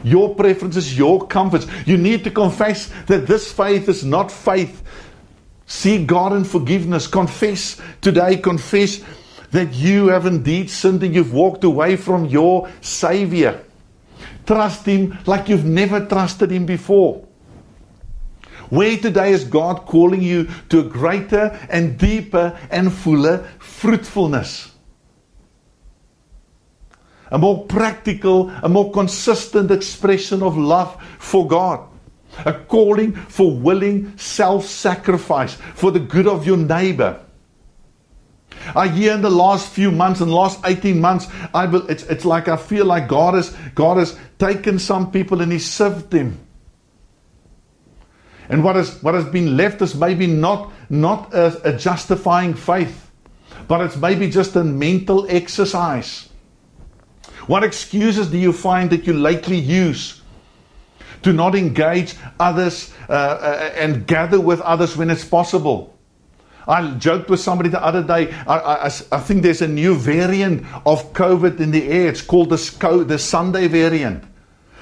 Your 0.03 0.35
preferences, 0.35 0.97
your 0.97 1.25
comforts. 1.27 1.67
You 1.85 1.97
need 1.97 2.23
to 2.23 2.31
confess 2.31 2.91
that 3.07 3.27
this 3.27 3.51
faith 3.51 3.89
is 3.89 4.03
not 4.05 4.31
faith. 4.31 4.83
Seek 5.65 6.07
God 6.07 6.33
in 6.33 6.43
forgiveness. 6.43 7.07
Confess 7.07 7.81
today, 8.01 8.37
confess 8.37 9.03
that 9.51 9.73
you 9.73 10.07
have 10.07 10.25
indeed 10.25 10.69
sinned 10.69 11.03
and 11.03 11.15
you've 11.15 11.33
walked 11.33 11.63
away 11.63 11.95
from 11.95 12.25
your 12.25 12.69
Savior. 12.81 13.63
Trust 14.45 14.85
Him 14.85 15.17
like 15.25 15.49
you've 15.49 15.65
never 15.65 16.05
trusted 16.05 16.51
Him 16.51 16.65
before. 16.65 17.25
Where 18.69 18.97
today 18.97 19.31
is 19.31 19.45
God 19.45 19.85
calling 19.85 20.21
you 20.21 20.49
to 20.69 20.79
a 20.79 20.83
greater 20.83 21.57
and 21.69 21.97
deeper 21.97 22.57
and 22.69 22.91
fuller 22.91 23.47
fruitfulness? 23.59 24.71
A 27.31 27.37
more 27.37 27.65
practical, 27.65 28.49
a 28.63 28.69
more 28.69 28.91
consistent 28.91 29.71
expression 29.71 30.41
of 30.41 30.57
love 30.57 31.01
for 31.19 31.47
God. 31.47 31.87
A 32.45 32.53
calling 32.53 33.13
for 33.13 33.55
willing 33.55 34.15
self 34.17 34.65
sacrifice 34.65 35.55
for 35.55 35.91
the 35.91 35.99
good 35.99 36.27
of 36.27 36.45
your 36.45 36.57
neighbor. 36.57 37.19
I 38.75 38.89
hear 38.89 39.13
in 39.13 39.21
the 39.21 39.29
last 39.29 39.69
few 39.69 39.91
months, 39.91 40.19
the 40.19 40.25
last 40.25 40.59
18 40.65 40.99
months, 40.99 41.27
I 41.53 41.65
will, 41.65 41.87
it's, 41.89 42.03
it's 42.03 42.25
like 42.25 42.47
I 42.47 42.57
feel 42.57 42.85
like 42.85 43.07
God 43.07 43.33
has, 43.33 43.55
God 43.75 43.97
has 43.97 44.17
taken 44.39 44.77
some 44.77 45.11
people 45.11 45.41
and 45.41 45.51
He 45.51 45.59
served 45.59 46.11
them. 46.11 46.39
And 48.49 48.63
what 48.63 48.75
has, 48.75 49.01
what 49.01 49.13
has 49.13 49.25
been 49.25 49.57
left 49.57 49.81
is 49.81 49.95
maybe 49.95 50.27
not, 50.27 50.71
not 50.89 51.33
a, 51.33 51.69
a 51.69 51.77
justifying 51.77 52.53
faith, 52.53 53.09
but 53.67 53.81
it's 53.81 53.97
maybe 53.97 54.29
just 54.29 54.55
a 54.55 54.63
mental 54.63 55.25
exercise 55.29 56.29
what 57.47 57.63
excuses 57.63 58.29
do 58.29 58.37
you 58.37 58.53
find 58.53 58.89
that 58.91 59.07
you 59.07 59.13
lately 59.13 59.57
use 59.57 60.21
to 61.23 61.33
not 61.33 61.55
engage 61.55 62.15
others 62.39 62.93
uh, 63.09 63.13
uh, 63.13 63.73
and 63.75 64.05
gather 64.05 64.39
with 64.39 64.61
others 64.61 64.95
when 64.95 65.09
it's 65.09 65.25
possible? 65.25 65.97
I 66.67 66.91
joked 66.95 67.29
with 67.29 67.39
somebody 67.39 67.69
the 67.69 67.81
other 67.83 68.03
day. 68.03 68.31
I, 68.45 68.57
I, 68.57 68.85
I, 68.85 68.89
think 68.89 69.41
there's 69.41 69.61
a 69.61 69.67
new 69.67 69.95
variant 69.95 70.65
of 70.85 71.13
COVID 71.13 71.61
in 71.61 71.71
the 71.71 71.87
air. 71.87 72.09
It's 72.09 72.21
called 72.21 72.49
the, 72.49 73.05
the 73.07 73.17
Sunday 73.17 73.67
variant 73.67 74.25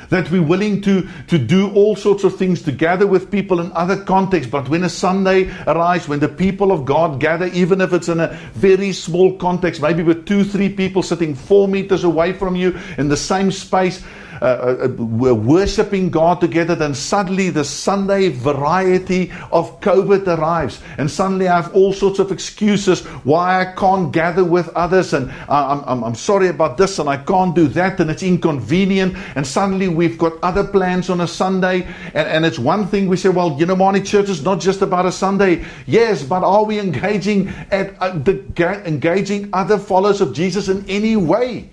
that 0.10 0.30
we're 0.32 0.42
willing 0.42 0.82
to, 0.82 1.08
to 1.28 1.38
do 1.38 1.72
all 1.74 1.96
sorts 1.96 2.24
of 2.24 2.36
things 2.38 2.62
to 2.64 2.72
gather 2.72 3.08
with 3.08 3.32
people 3.32 3.60
in 3.60 3.72
other 3.74 4.04
contexts. 4.04 4.52
But 4.52 4.70
when 4.70 4.84
a 4.84 4.90
Sunday 4.90 5.52
arrives, 5.68 6.08
when 6.08 6.20
the 6.20 6.30
people 6.30 6.72
of 6.72 6.86
God 6.86 7.20
gather, 7.20 7.48
even 7.48 7.82
if 7.82 7.94
it's 7.94 8.10
in 8.10 8.20
a 8.20 8.38
very 8.54 8.92
small 8.92 9.36
context, 9.38 9.82
maybe 9.82 10.04
with 10.04 10.26
two, 10.26 10.44
three 10.44 10.70
people 10.70 11.04
sitting 11.04 11.36
four 11.36 11.68
meters 11.68 12.04
away 12.04 12.34
from 12.34 12.56
you 12.56 12.78
in 12.98 13.08
the 13.08 13.18
same 13.18 13.52
space, 13.52 14.04
uh, 14.42 14.46
uh, 14.46 14.86
uh, 14.86 14.88
we're 14.98 15.34
worshiping 15.34 16.10
God 16.10 16.42
together, 16.42 16.76
then 16.76 16.94
suddenly 16.94 17.50
the 17.50 17.64
Sunday 17.64 18.30
variety 18.30 19.32
of 19.52 19.80
COVID 19.82 20.28
arrives. 20.28 20.82
And 20.98 21.10
suddenly 21.10 21.48
I 21.48 21.62
have 21.62 21.74
all 21.74 21.94
sorts 21.94 22.20
of 22.20 22.32
excuses 22.32 23.06
why 23.24 23.62
I 23.62 23.74
can't 23.74 24.12
gather 24.12 24.44
with 24.44 24.70
others. 24.70 25.14
And 25.14 25.32
I'm, 25.50 25.84
I'm, 25.86 26.04
I'm 26.04 26.16
sorry 26.16 26.50
about 26.50 26.78
this 26.78 27.00
and 27.00 27.10
I 27.10 27.18
can't 27.18 27.56
do 27.56 27.68
that. 27.70 28.00
And 28.00 28.10
it's 28.12 28.24
inconvenient. 28.24 29.16
And 29.36 29.46
suddenly 29.46 29.88
we've 29.88 30.18
got 30.18 30.34
other 30.44 30.64
plans 30.64 31.10
on 31.10 31.22
a 31.22 31.28
Sunday. 31.28 31.88
And, 32.14 32.28
and 32.28 32.46
it's 32.46 32.60
one 32.60 32.88
thing 32.88 33.08
we 33.08 33.18
say, 33.18 33.30
well, 33.30 33.56
you 33.60 33.66
know, 33.66 33.76
morning 33.76 34.04
church 34.04 34.30
is 34.30 34.44
not 34.44 34.60
just 34.60 34.82
about 34.82 35.06
a 35.06 35.12
Sunday. 35.12 35.66
Yes, 35.86 36.24
but 36.24 36.44
are 36.44 36.66
we 36.66 36.80
engaging 36.80 37.50
at 37.72 37.96
uh, 38.02 38.18
the, 38.18 38.44
engaging 38.86 39.50
other 39.54 39.78
followers 39.78 40.22
of 40.22 40.34
Jesus 40.34 40.68
in 40.68 40.86
any 40.90 41.16
way? 41.16 41.70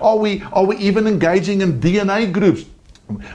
Are 0.00 0.16
we, 0.16 0.42
are 0.52 0.64
we 0.64 0.76
even 0.76 1.06
engaging 1.06 1.60
in 1.60 1.80
DNA 1.80 2.32
groups? 2.32 2.64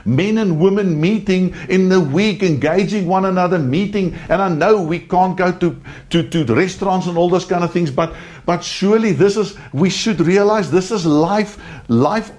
Men 0.04 0.38
and 0.38 0.60
women 0.60 1.00
meeting 1.00 1.54
in 1.68 1.88
the 1.88 2.00
week, 2.00 2.42
engaging 2.42 3.06
one 3.06 3.24
another, 3.24 3.58
meeting. 3.58 4.14
And 4.28 4.42
I 4.42 4.48
know 4.48 4.82
we 4.82 4.98
can't 4.98 5.36
go 5.36 5.52
to, 5.52 5.80
to, 6.10 6.28
to 6.28 6.44
restaurants 6.44 7.06
and 7.06 7.16
all 7.16 7.28
those 7.28 7.44
kind 7.44 7.62
of 7.62 7.72
things, 7.72 7.90
but, 7.90 8.14
but 8.46 8.64
surely 8.64 9.12
this 9.12 9.36
is, 9.36 9.56
we 9.72 9.88
should 9.88 10.20
realize 10.20 10.72
this 10.72 10.90
is 10.90 11.06
life. 11.06 11.56
Life, 11.88 12.32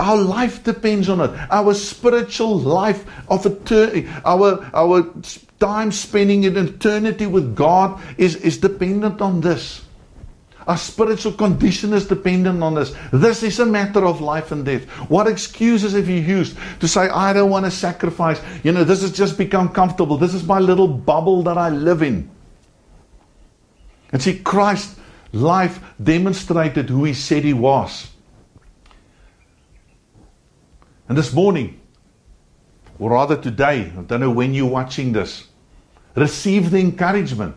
our 0.00 0.16
life 0.16 0.64
depends 0.64 1.08
on 1.08 1.20
it. 1.20 1.30
Our 1.48 1.74
spiritual 1.74 2.58
life 2.58 3.04
of 3.28 3.46
eternity, 3.46 4.08
our, 4.24 4.68
our 4.74 5.14
time 5.60 5.92
spending 5.92 6.42
in 6.42 6.56
eternity 6.56 7.26
with 7.26 7.54
God 7.54 8.00
is, 8.18 8.34
is 8.36 8.58
dependent 8.58 9.20
on 9.20 9.42
this. 9.42 9.82
Our 10.66 10.76
spiritual 10.76 11.32
condition 11.32 11.92
is 11.92 12.06
dependent 12.06 12.62
on 12.62 12.74
this. 12.74 12.94
This 13.12 13.42
is 13.42 13.58
a 13.58 13.66
matter 13.66 14.04
of 14.04 14.20
life 14.20 14.52
and 14.52 14.64
death. 14.64 14.84
What 15.08 15.26
excuses 15.26 15.94
have 15.94 16.08
you 16.08 16.20
used 16.20 16.56
to 16.80 16.88
say, 16.88 17.08
I 17.08 17.32
don't 17.32 17.50
want 17.50 17.64
to 17.64 17.70
sacrifice? 17.70 18.40
You 18.62 18.72
know, 18.72 18.84
this 18.84 19.00
has 19.02 19.12
just 19.12 19.38
become 19.38 19.70
comfortable. 19.70 20.16
This 20.16 20.34
is 20.34 20.44
my 20.44 20.58
little 20.58 20.88
bubble 20.88 21.42
that 21.44 21.56
I 21.56 21.70
live 21.70 22.02
in. 22.02 22.30
And 24.12 24.22
see, 24.22 24.38
Christ's 24.38 24.98
life 25.32 25.80
demonstrated 26.02 26.90
who 26.90 27.04
he 27.04 27.14
said 27.14 27.44
he 27.44 27.54
was. 27.54 28.10
And 31.08 31.16
this 31.16 31.32
morning, 31.32 31.80
or 32.98 33.12
rather 33.12 33.36
today, 33.36 33.92
I 33.96 34.02
don't 34.02 34.20
know 34.20 34.30
when 34.30 34.52
you're 34.52 34.70
watching 34.70 35.12
this, 35.12 35.48
receive 36.14 36.70
the 36.70 36.78
encouragement, 36.78 37.56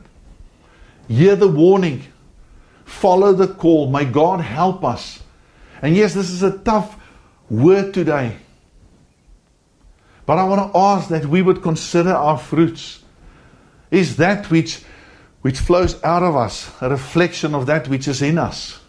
hear 1.07 1.35
the 1.35 1.47
warning 1.47 2.03
Follow 2.85 3.33
the 3.33 3.47
call. 3.47 3.89
May 3.89 4.05
God 4.05 4.41
help 4.41 4.83
us. 4.83 5.21
And 5.81 5.95
yes, 5.95 6.13
this 6.13 6.29
is 6.29 6.43
a 6.43 6.57
tough 6.57 6.97
word 7.49 7.93
today. 7.93 8.37
But 10.25 10.37
I 10.37 10.43
want 10.45 10.71
to 10.71 10.77
ask 10.77 11.09
that 11.09 11.25
we 11.25 11.41
would 11.41 11.61
consider 11.61 12.13
our 12.13 12.37
fruits. 12.37 13.03
Is 13.91 14.15
that 14.17 14.49
which, 14.49 14.83
which 15.41 15.59
flows 15.59 16.01
out 16.03 16.23
of 16.23 16.35
us 16.35 16.71
a 16.81 16.89
reflection 16.89 17.53
of 17.53 17.65
that 17.65 17.87
which 17.87 18.07
is 18.07 18.21
in 18.21 18.37
us? 18.37 18.79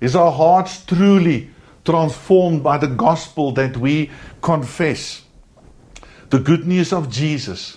Is 0.00 0.16
our 0.16 0.32
hearts 0.32 0.84
truly 0.84 1.50
transformed 1.84 2.62
by 2.62 2.78
the 2.78 2.86
gospel 2.86 3.52
that 3.52 3.76
we 3.76 4.10
confess? 4.40 5.22
the 6.32 6.38
good 6.38 6.66
news 6.66 6.94
of 6.94 7.10
Jesus. 7.10 7.76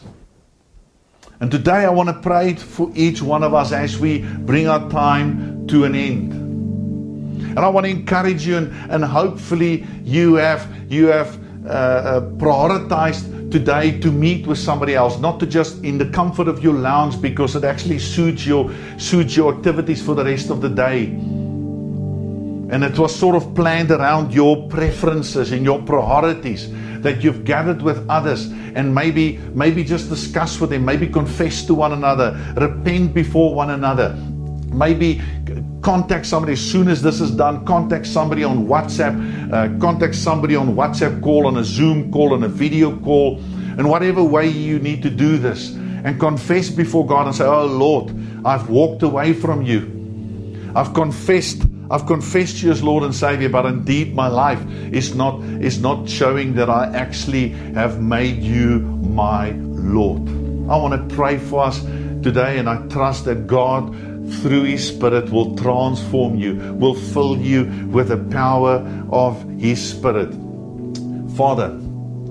And 1.42 1.52
today 1.52 1.84
I 1.84 1.90
want 1.90 2.08
to 2.08 2.14
pray 2.14 2.56
for 2.56 2.90
each 2.96 3.22
one 3.22 3.44
of 3.44 3.54
us 3.54 3.74
as 3.74 4.00
we 4.00 4.20
bring 4.20 4.68
our 4.68 4.90
time 4.90 5.68
to 5.68 5.84
an 5.84 5.94
end. 5.94 6.32
And 6.32 7.60
I 7.60 7.68
want 7.68 7.86
to 7.86 7.90
encourage 7.90 8.48
you, 8.48 8.58
and, 8.58 8.74
and 8.92 9.04
hopefully 9.04 9.86
you 10.04 10.36
have 10.36 10.68
you 10.90 11.08
have 11.08 11.38
uh, 11.66 11.70
uh, 11.70 12.22
prioritized 12.38 13.52
today 13.52 14.00
to 14.00 14.12
meet 14.12 14.48
with 14.48 14.58
somebody 14.58 14.96
else, 14.96 15.20
not 15.20 15.40
to 15.42 15.46
just 15.46 15.84
in 15.84 15.98
the 15.98 16.06
comfort 16.06 16.48
of 16.48 16.64
your 16.64 16.74
lounge 16.74 17.22
because 17.22 17.56
it 17.56 17.64
actually 17.64 18.00
suits 18.00 18.46
your 18.46 18.72
suits 18.98 19.36
your 19.36 19.56
activities 19.56 20.02
for 20.02 20.16
the 20.16 20.24
rest 20.24 20.50
of 20.50 20.62
the 20.62 20.70
day. 20.70 21.06
And 22.68 22.84
it 22.84 22.98
was 22.98 23.14
sort 23.14 23.36
of 23.36 23.54
planned 23.56 23.92
around 23.92 24.34
your 24.34 24.68
preferences 24.70 25.52
and 25.52 25.66
your 25.66 25.82
priorities 25.82 26.70
that 27.06 27.24
you've 27.24 27.46
gathered 27.46 27.82
with 27.82 28.04
others 28.10 28.48
and 28.76 28.94
maybe 28.94 29.38
maybe 29.54 29.84
just 29.84 30.10
discuss 30.10 30.60
with 30.60 30.72
them, 30.72 30.84
maybe 30.84 31.08
confess 31.08 31.64
to 31.66 31.74
one 31.74 31.94
another, 31.94 32.38
repent 32.58 33.14
before 33.14 33.54
one 33.54 33.70
another. 33.70 34.14
Maybe 34.74 35.22
contact 35.82 36.26
somebody 36.26 36.54
as 36.54 36.60
soon 36.60 36.88
as 36.90 37.02
this 37.02 37.22
is 37.22 37.32
done. 37.32 37.64
Contact 37.66 38.06
somebody 38.06 38.44
on 38.44 38.66
WhatsApp, 38.66 39.16
uh, 39.54 39.80
contact 39.80 40.16
somebody 40.16 40.56
on 40.56 40.76
WhatsApp 40.76 41.22
call, 41.22 41.48
on 41.48 41.58
a 41.58 41.64
Zoom 41.64 42.12
call, 42.12 42.34
on 42.34 42.44
a 42.44 42.50
video 42.50 42.98
call, 42.98 43.38
in 43.78 43.88
whatever 43.88 44.24
way 44.24 44.48
you 44.48 44.80
need 44.80 45.02
to 45.04 45.10
do 45.10 45.38
this. 45.38 45.76
And 46.04 46.20
confess 46.20 46.70
before 46.70 47.06
God 47.06 47.28
and 47.28 47.36
say, 47.36 47.46
Oh 47.46 47.66
Lord, 47.66 48.14
I've 48.44 48.68
walked 48.70 49.04
away 49.04 49.34
from 49.34 49.62
you. 49.62 50.72
I've 50.76 50.94
confessed 50.94 51.64
I've 51.90 52.08
confessed 52.08 52.64
you 52.64 52.72
as 52.72 52.82
Lord 52.82 53.04
and 53.04 53.14
Savior, 53.14 53.50
but 53.50 53.66
indeed 53.66 54.16
my 54.16 54.28
life 54.28 54.64
is 54.92 55.14
not 55.14 55.42
is 55.44 55.80
not 55.80 56.10
showing 56.10 56.56
that 56.56 56.70
I 56.70 56.88
actually 56.96 57.50
have 57.76 58.02
made 58.02 58.42
you 58.42 58.80
my 58.80 59.52
Lord. 59.52 60.28
I 60.68 60.78
want 60.78 61.10
to 61.10 61.16
pray 61.16 61.38
for 61.38 61.64
us 61.64 61.80
today, 62.24 62.58
and 62.58 62.68
I 62.68 62.78
trust 62.88 63.26
that 63.26 63.46
God, 63.46 63.96
through 64.42 64.64
His 64.64 64.88
Spirit, 64.88 65.30
will 65.30 65.56
transform 65.56 66.36
you, 66.36 66.56
will 66.74 66.96
fill 66.96 67.38
you 67.38 67.66
with 67.92 68.08
the 68.08 68.18
power 68.34 68.78
of 69.12 69.48
His 69.60 69.80
Spirit. 69.80 70.34
Father, 71.36 71.80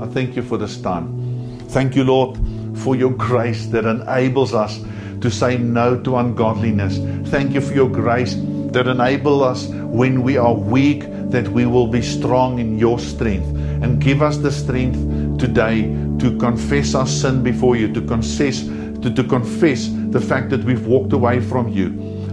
I 0.01 0.07
thank 0.07 0.35
you 0.35 0.43
for 0.43 0.59
this 0.59 0.81
time. 0.81 1.59
Thank 1.69 1.95
you, 1.95 2.03
Lord, 2.03 2.39
for 2.79 2.97
your 2.97 3.13
grace 3.13 3.67
that 3.67 3.85
enables 3.85 4.53
us 4.53 4.83
to 5.21 5.31
say 5.31 5.57
no 5.57 6.01
to 6.03 6.17
ungodliness. 6.17 6.99
Thank 7.31 7.55
you 7.55 7.61
for 7.61 7.73
your 7.73 7.89
grace 7.89 8.35
that 8.75 8.87
enable 8.87 9.43
us 9.43 9.67
when 9.67 10.23
we 10.23 10.37
are 10.37 10.55
weak, 10.55 11.05
that 11.31 11.49
we 11.49 11.67
will 11.67 11.87
be 11.87 12.03
strong 12.03 12.59
in 12.59 12.79
your 12.79 12.99
strength. 12.99 13.47
And 13.83 14.01
give 14.01 14.23
us 14.23 14.37
the 14.37 14.53
strength 14.53 15.39
today 15.39 15.83
to 16.19 16.37
confess 16.39 16.95
our 16.95 17.07
sin 17.07 17.43
before 17.43 17.77
you, 17.77 17.93
to 17.93 18.01
confess, 18.03 18.63
to, 18.65 19.13
to 19.15 19.25
confess 19.25 19.89
the 20.11 20.21
fact 20.21 20.51
that 20.51 20.65
we've 20.65 20.87
walked 20.87 21.13
away 21.13 21.41
from 21.41 21.69
you, 21.69 21.91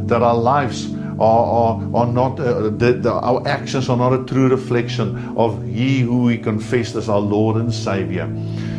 that 0.07 0.21
our 0.21 0.35
lives 0.35 0.93
are, 1.19 1.45
are, 1.45 1.95
are 1.95 2.07
not, 2.07 2.39
uh, 2.39 2.69
the, 2.69 2.93
the, 2.93 3.11
our 3.11 3.47
actions 3.47 3.89
are 3.89 3.97
not 3.97 4.13
a 4.13 4.23
true 4.25 4.49
reflection 4.49 5.35
of 5.37 5.63
He 5.65 5.99
who 5.99 6.23
we 6.23 6.37
confessed 6.37 6.95
as 6.95 7.09
our 7.09 7.19
Lord 7.19 7.57
and 7.57 7.73
Savior. 7.73 8.27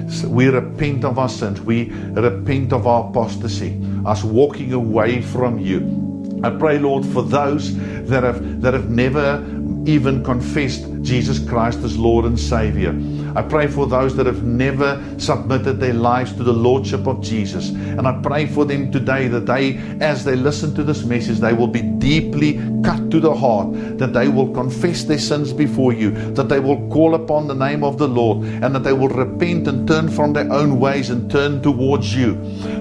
So 0.08 0.28
we 0.28 0.48
repent 0.48 1.04
of 1.04 1.18
our 1.18 1.28
sins, 1.28 1.60
we 1.60 1.90
repent 1.90 2.72
of 2.72 2.86
our 2.86 3.08
apostasy, 3.08 3.80
us 4.04 4.24
walking 4.24 4.72
away 4.72 5.22
from 5.22 5.58
you. 5.58 6.01
I 6.44 6.50
pray, 6.50 6.78
Lord, 6.78 7.06
for 7.06 7.22
those 7.22 7.76
that 8.06 8.22
have 8.24 8.60
that 8.62 8.74
have 8.74 8.90
never 8.90 9.44
even 9.86 10.22
confessed 10.22 10.86
Jesus 11.02 11.38
Christ 11.38 11.80
as 11.80 11.98
Lord 11.98 12.24
and 12.24 12.38
Savior. 12.38 12.92
I 13.34 13.42
pray 13.42 13.66
for 13.66 13.86
those 13.86 14.14
that 14.16 14.26
have 14.26 14.42
never 14.42 15.02
submitted 15.18 15.80
their 15.80 15.94
lives 15.94 16.32
to 16.34 16.42
the 16.42 16.52
Lordship 16.52 17.06
of 17.06 17.22
Jesus. 17.22 17.70
And 17.70 18.06
I 18.06 18.20
pray 18.20 18.46
for 18.46 18.64
them 18.64 18.92
today 18.92 19.28
that 19.28 19.46
they, 19.46 19.78
as 20.00 20.24
they 20.24 20.36
listen 20.36 20.74
to 20.74 20.82
this 20.82 21.04
message, 21.04 21.38
they 21.38 21.52
will 21.52 21.68
be 21.68 21.82
deeply 21.82 22.60
cut 22.82 23.10
to 23.10 23.20
the 23.20 23.34
heart, 23.34 23.72
that 23.98 24.12
they 24.12 24.28
will 24.28 24.52
confess 24.52 25.04
their 25.04 25.18
sins 25.18 25.52
before 25.52 25.92
you, 25.92 26.10
that 26.34 26.48
they 26.48 26.60
will 26.60 26.88
call 26.88 27.14
upon 27.14 27.46
the 27.46 27.54
name 27.54 27.84
of 27.84 27.98
the 27.98 28.08
Lord, 28.08 28.44
and 28.44 28.74
that 28.74 28.82
they 28.82 28.92
will 28.92 29.08
repent 29.08 29.68
and 29.68 29.86
turn 29.86 30.10
from 30.10 30.32
their 30.32 30.50
own 30.52 30.78
ways 30.78 31.10
and 31.10 31.30
turn 31.30 31.62
towards 31.62 32.14
you, 32.14 32.34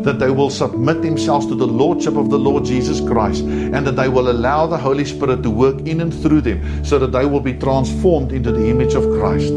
that 0.03 0.19
they 0.19 0.31
will 0.31 0.49
submit 0.49 1.01
themselves 1.01 1.45
to 1.47 1.55
the 1.55 1.67
Lordship 1.67 2.15
of 2.15 2.29
the 2.29 2.39
Lord 2.39 2.65
Jesus 2.65 2.99
Christ, 2.99 3.43
and 3.43 3.85
that 3.85 3.95
they 3.95 4.09
will 4.09 4.29
allow 4.29 4.67
the 4.67 4.77
Holy 4.77 5.05
Spirit 5.05 5.43
to 5.43 5.49
work 5.49 5.79
in 5.81 6.01
and 6.01 6.13
through 6.13 6.41
them 6.41 6.83
so 6.83 6.97
that 6.99 7.11
they 7.11 7.25
will 7.25 7.39
be 7.39 7.53
transformed 7.53 8.31
into 8.31 8.51
the 8.51 8.69
image 8.69 8.95
of 8.95 9.03
Christ 9.19 9.53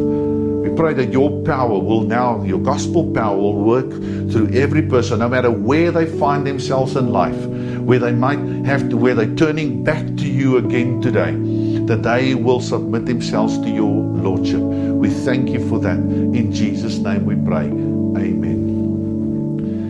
pray 0.74 0.94
that 0.94 1.12
your 1.12 1.42
power 1.44 1.78
will 1.78 2.02
now, 2.02 2.42
your 2.42 2.58
gospel 2.58 3.12
power 3.12 3.37
will 3.37 3.62
work 3.62 3.90
through 3.90 4.50
every 4.52 4.82
person, 4.82 5.20
no 5.20 5.28
matter 5.28 5.50
where 5.50 5.90
they 5.90 6.06
find 6.06 6.46
themselves 6.46 6.96
in 6.96 7.10
life, 7.10 7.37
where 7.80 7.98
they 7.98 8.12
might 8.12 8.38
have 8.64 8.88
to, 8.90 8.96
where 8.96 9.14
they're 9.14 9.34
turning 9.34 9.84
back 9.84 10.04
to 10.16 10.28
you 10.28 10.56
again 10.56 11.00
today, 11.00 11.32
that 11.87 12.02
they 12.02 12.34
will 12.34 12.60
submit 12.60 13.06
themselves 13.06 13.58
to 13.58 13.68
your 13.68 13.92
Lordship. 13.92 14.60
We 14.60 15.10
thank 15.10 15.50
you 15.50 15.68
for 15.68 15.78
that. 15.80 15.98
In 15.98 16.52
Jesus' 16.52 16.96
name 16.98 17.26
we 17.26 17.37
pray. 17.37 17.66
Amen. 17.66 18.54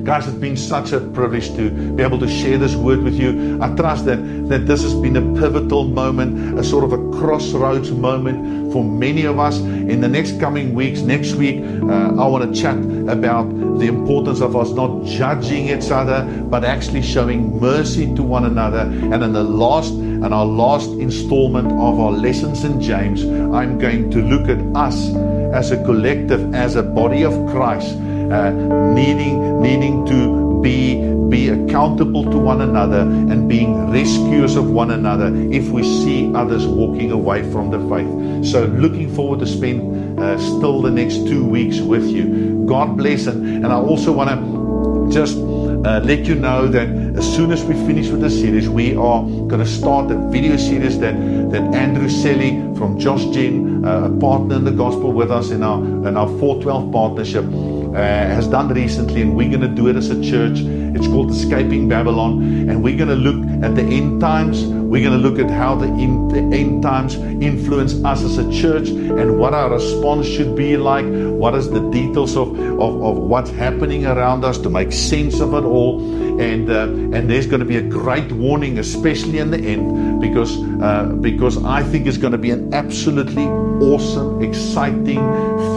Guys, 0.05 0.27
it's 0.27 0.37
been 0.37 0.57
such 0.57 0.93
a 0.93 1.01
privilege 1.01 1.55
to 1.57 1.71
be 1.71 2.03
able 2.03 2.19
to 2.19 2.29
share 2.29 2.59
this 2.59 2.75
word 2.75 3.03
with 3.03 3.15
you. 3.15 3.59
I 3.63 3.75
trust 3.75 4.05
that, 4.05 4.17
that 4.51 4.67
this 4.67 4.83
has 4.83 4.95
been 4.95 5.17
a 5.17 5.41
pivotal 5.41 5.85
moment, 5.85 6.59
a 6.59 6.63
sort 6.63 6.85
of 6.85 6.93
a 6.93 7.04
crossroads 7.19 7.91
moment 7.91 8.73
for 8.73 8.85
many 8.85 9.25
of 9.25 9.39
us. 9.39 9.59
In 9.59 10.01
the 10.01 10.09
next 10.09 10.41
coming 10.41 10.75
weeks, 10.75 11.01
next 11.01 11.35
week, 11.35 11.61
uh, 11.61 12.23
I 12.23 12.27
want 12.27 12.55
to 12.55 12.61
chat 12.61 12.79
about 13.09 13.45
the 13.79 13.87
importance 13.87 14.41
of 14.41 14.57
us 14.57 14.71
not 14.71 15.05
judging 15.05 15.69
each 15.69 15.91
other, 15.91 16.25
but 16.51 16.65
actually 16.65 17.03
showing 17.03 17.61
mercy 17.61 18.13
to 18.15 18.23
one 18.23 18.45
another. 18.45 18.81
And 18.81 19.23
in 19.23 19.33
the 19.33 19.45
last 19.45 19.93
and 19.93 20.33
our 20.33 20.47
last 20.47 20.91
installment 20.91 21.69
of 21.73 22.01
our 22.01 22.13
lessons 22.13 22.65
in 22.65 22.81
James, 22.81 23.25
I'm 23.25 23.79
going 23.79 24.11
to 24.11 24.23
look 24.23 24.49
at 24.49 24.59
us 24.75 25.15
as 25.53 25.71
a 25.71 25.83
collective, 25.85 26.55
as 26.55 26.77
a 26.77 26.83
body 26.83 27.25
of 27.25 27.33
Christ 27.51 27.95
uh, 28.31 28.51
needing 28.95 29.61
needing 29.61 30.05
to 30.07 30.61
be 30.63 31.14
be 31.35 31.49
accountable 31.49 32.23
to 32.23 32.39
one 32.39 32.61
another 32.61 33.01
and 33.01 33.49
being 33.49 33.91
rescuers 33.91 34.55
of 34.55 34.71
one 34.71 34.93
another 34.93 35.35
if 35.51 35.69
we 35.69 35.83
see 35.83 36.33
others 36.33 36.65
walking 36.65 37.11
away 37.11 37.43
from 37.51 37.73
the 37.73 37.81
faith. 37.91 38.47
So 38.53 38.67
looking 38.67 39.13
forward 39.13 39.41
to 39.41 39.47
spend 39.47 40.21
uh, 40.21 40.39
still 40.39 40.81
the 40.81 40.93
next 40.93 41.27
two 41.27 41.45
weeks 41.45 41.81
with 41.81 42.07
you. 42.07 42.65
God 42.69 42.97
bless 42.97 43.27
and, 43.27 43.65
and 43.65 43.67
I 43.67 43.75
also 43.75 44.13
want 44.13 44.31
to 44.31 45.13
just 45.13 45.37
uh, 45.37 46.01
let 46.05 46.21
you 46.25 46.37
know 46.37 46.69
that 46.69 46.89
as 47.19 47.27
soon 47.35 47.51
as 47.51 47.65
we 47.65 47.75
finish 47.75 48.09
with 48.11 48.21
the 48.21 48.31
series, 48.31 48.69
we 48.69 48.95
are 48.95 49.23
going 49.23 49.59
to 49.59 49.67
start 49.67 50.13
a 50.13 50.17
video 50.31 50.57
series 50.57 51.01
that, 51.01 51.15
that 51.51 51.63
Andrew 51.75 52.09
Selley 52.09 52.53
from 52.79 52.97
Josh 52.97 53.25
Gen, 53.35 53.85
uh, 53.85 54.05
a 54.05 54.21
partner 54.21 54.55
in 54.55 54.65
the 54.65 54.71
gospel 54.71 55.13
with 55.13 55.33
us 55.33 55.51
in 55.51 55.65
our 55.65 55.79
in 56.09 56.17
our 56.17 56.29
412 56.39 56.93
partnership, 56.93 57.45
uh, 57.45 57.99
has 58.39 58.47
done 58.47 58.69
recently, 58.69 59.23
and 59.23 59.37
we're 59.37 59.49
going 59.49 59.61
to 59.61 59.75
do 59.83 59.89
it 59.89 59.97
as 59.97 60.11
a 60.11 60.23
church. 60.23 60.61
It's 60.95 61.07
called 61.09 61.31
Escaping 61.31 61.89
Babylon, 61.89 62.69
and 62.69 62.83
we're 62.83 62.97
going 62.97 63.09
to 63.09 63.17
look 63.17 63.65
at 63.65 63.75
the 63.75 63.83
end 63.83 64.21
times. 64.21 64.65
We're 64.65 65.03
going 65.03 65.21
to 65.21 65.29
look 65.29 65.41
at 65.41 65.51
how 65.51 65.75
the, 65.75 65.87
in, 65.87 66.29
the 66.29 66.57
end 66.57 66.83
times 66.83 67.17
influence 67.17 67.95
us 68.05 68.23
as 68.23 68.39
a 68.39 68.53
church 68.53 68.89
and 68.89 69.39
what 69.39 69.55
our 69.55 69.71
response 69.71 70.27
should 70.27 70.55
be 70.55 70.77
like. 70.77 71.05
What 71.05 71.55
is 71.55 71.69
the 71.69 71.81
details 71.91 72.37
of, 72.37 72.59
of, 72.59 73.03
of 73.03 73.17
what's 73.17 73.51
happening 73.51 74.07
around 74.07 74.45
us 74.45 74.59
to 74.59 74.71
make 74.71 74.93
sense 74.93 75.41
of 75.41 75.53
it 75.55 75.65
all. 75.65 76.01
And, 76.41 76.71
uh, 76.71 76.83
and 77.17 77.29
there's 77.29 77.47
going 77.47 77.61
to 77.61 77.67
be 77.67 77.77
a 77.77 77.83
great 77.83 78.31
warning, 78.33 78.79
especially 78.79 79.39
in 79.39 79.51
the 79.51 79.59
end, 79.59 80.21
because, 80.21 80.57
uh, 80.81 81.07
because 81.21 81.63
I 81.65 81.83
think 81.83 82.07
it's 82.07 82.19
going 82.19 82.33
to 82.33 82.39
be 82.39 82.51
an 82.51 82.73
absolutely 82.73 83.47
awesome, 83.47 84.43
exciting 84.43 85.19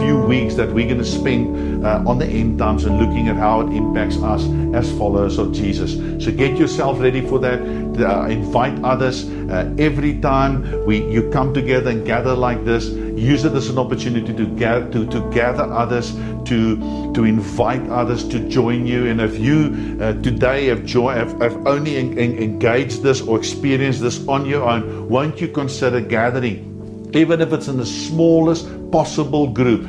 few 0.00 0.16
weeks 0.16 0.54
that 0.54 0.68
we're 0.68 0.86
going 0.86 0.98
to 0.98 1.04
spend 1.04 1.84
uh, 1.84 2.02
on 2.06 2.18
the 2.18 2.26
end 2.26 2.58
times 2.58 2.84
and 2.84 2.98
looking 2.98 3.28
at 3.28 3.36
how 3.36 3.60
it 3.60 3.72
impacts 3.72 4.16
us 4.18 4.44
as 4.74 4.90
followers 4.98 5.38
of 5.38 5.52
Jesus. 5.52 5.94
So 6.24 6.32
get 6.32 6.58
yourself 6.58 7.00
ready 7.00 7.20
for 7.20 7.38
that. 7.40 7.60
Uh, 7.98 8.26
invite 8.26 8.82
others. 8.84 9.28
Uh, 9.28 9.74
every 9.78 10.18
time 10.20 10.84
we 10.86 11.04
you 11.10 11.30
come 11.30 11.52
together 11.52 11.90
and 11.90 12.04
gather 12.06 12.34
like 12.34 12.64
this, 12.64 12.88
use 12.88 13.44
it 13.44 13.52
as 13.54 13.68
an 13.70 13.78
opportunity 13.78 14.32
to 14.34 14.46
gather 14.56 14.90
to, 14.92 15.06
to 15.06 15.20
gather 15.30 15.64
others, 15.64 16.12
to 16.44 16.76
to 17.14 17.24
invite 17.24 17.82
others 17.90 18.28
to 18.28 18.48
join 18.48 18.86
you. 18.86 19.06
And 19.06 19.20
if 19.20 19.38
you 19.38 19.98
uh, 20.00 20.12
today 20.22 20.66
have, 20.66 20.84
joy, 20.84 21.14
have, 21.14 21.40
have 21.40 21.66
only 21.66 21.96
en- 21.96 22.18
en- 22.18 22.38
engaged 22.38 23.02
this 23.02 23.20
or 23.20 23.38
experienced 23.38 24.00
this 24.00 24.26
on 24.28 24.46
your 24.46 24.62
own, 24.62 25.08
won't 25.08 25.40
you 25.40 25.48
consider 25.48 26.00
gathering? 26.00 26.67
Even 27.14 27.40
if 27.40 27.52
it's 27.52 27.68
in 27.68 27.76
the 27.76 27.86
smallest 27.86 28.68
possible 28.90 29.46
group, 29.46 29.88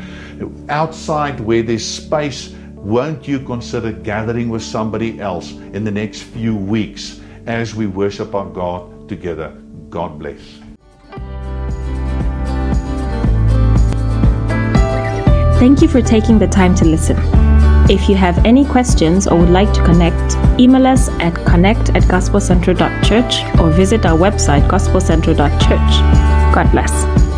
outside 0.69 1.39
where 1.39 1.61
there's 1.61 1.85
space, 1.85 2.53
won't 2.75 3.27
you 3.27 3.39
consider 3.39 3.91
gathering 3.91 4.49
with 4.49 4.63
somebody 4.63 5.19
else 5.19 5.51
in 5.51 5.83
the 5.83 5.91
next 5.91 6.21
few 6.21 6.55
weeks 6.55 7.19
as 7.45 7.75
we 7.75 7.87
worship 7.87 8.33
our 8.33 8.45
God 8.45 9.09
together? 9.09 9.49
God 9.89 10.17
bless. 10.17 10.39
Thank 15.59 15.81
you 15.81 15.89
for 15.89 16.01
taking 16.01 16.39
the 16.39 16.47
time 16.47 16.73
to 16.75 16.85
listen. 16.85 17.17
If 17.89 18.07
you 18.07 18.15
have 18.15 18.45
any 18.45 18.63
questions 18.63 19.27
or 19.27 19.37
would 19.39 19.49
like 19.49 19.73
to 19.73 19.83
connect, 19.83 20.37
email 20.59 20.87
us 20.87 21.09
at 21.19 21.33
connect 21.45 21.89
at 21.89 22.03
gospelcentral.church 22.03 23.59
or 23.59 23.69
visit 23.71 24.05
our 24.05 24.17
website 24.17 24.69
gospelcentral.church. 24.69 26.38
God 26.59 26.71
bless. 26.71 27.28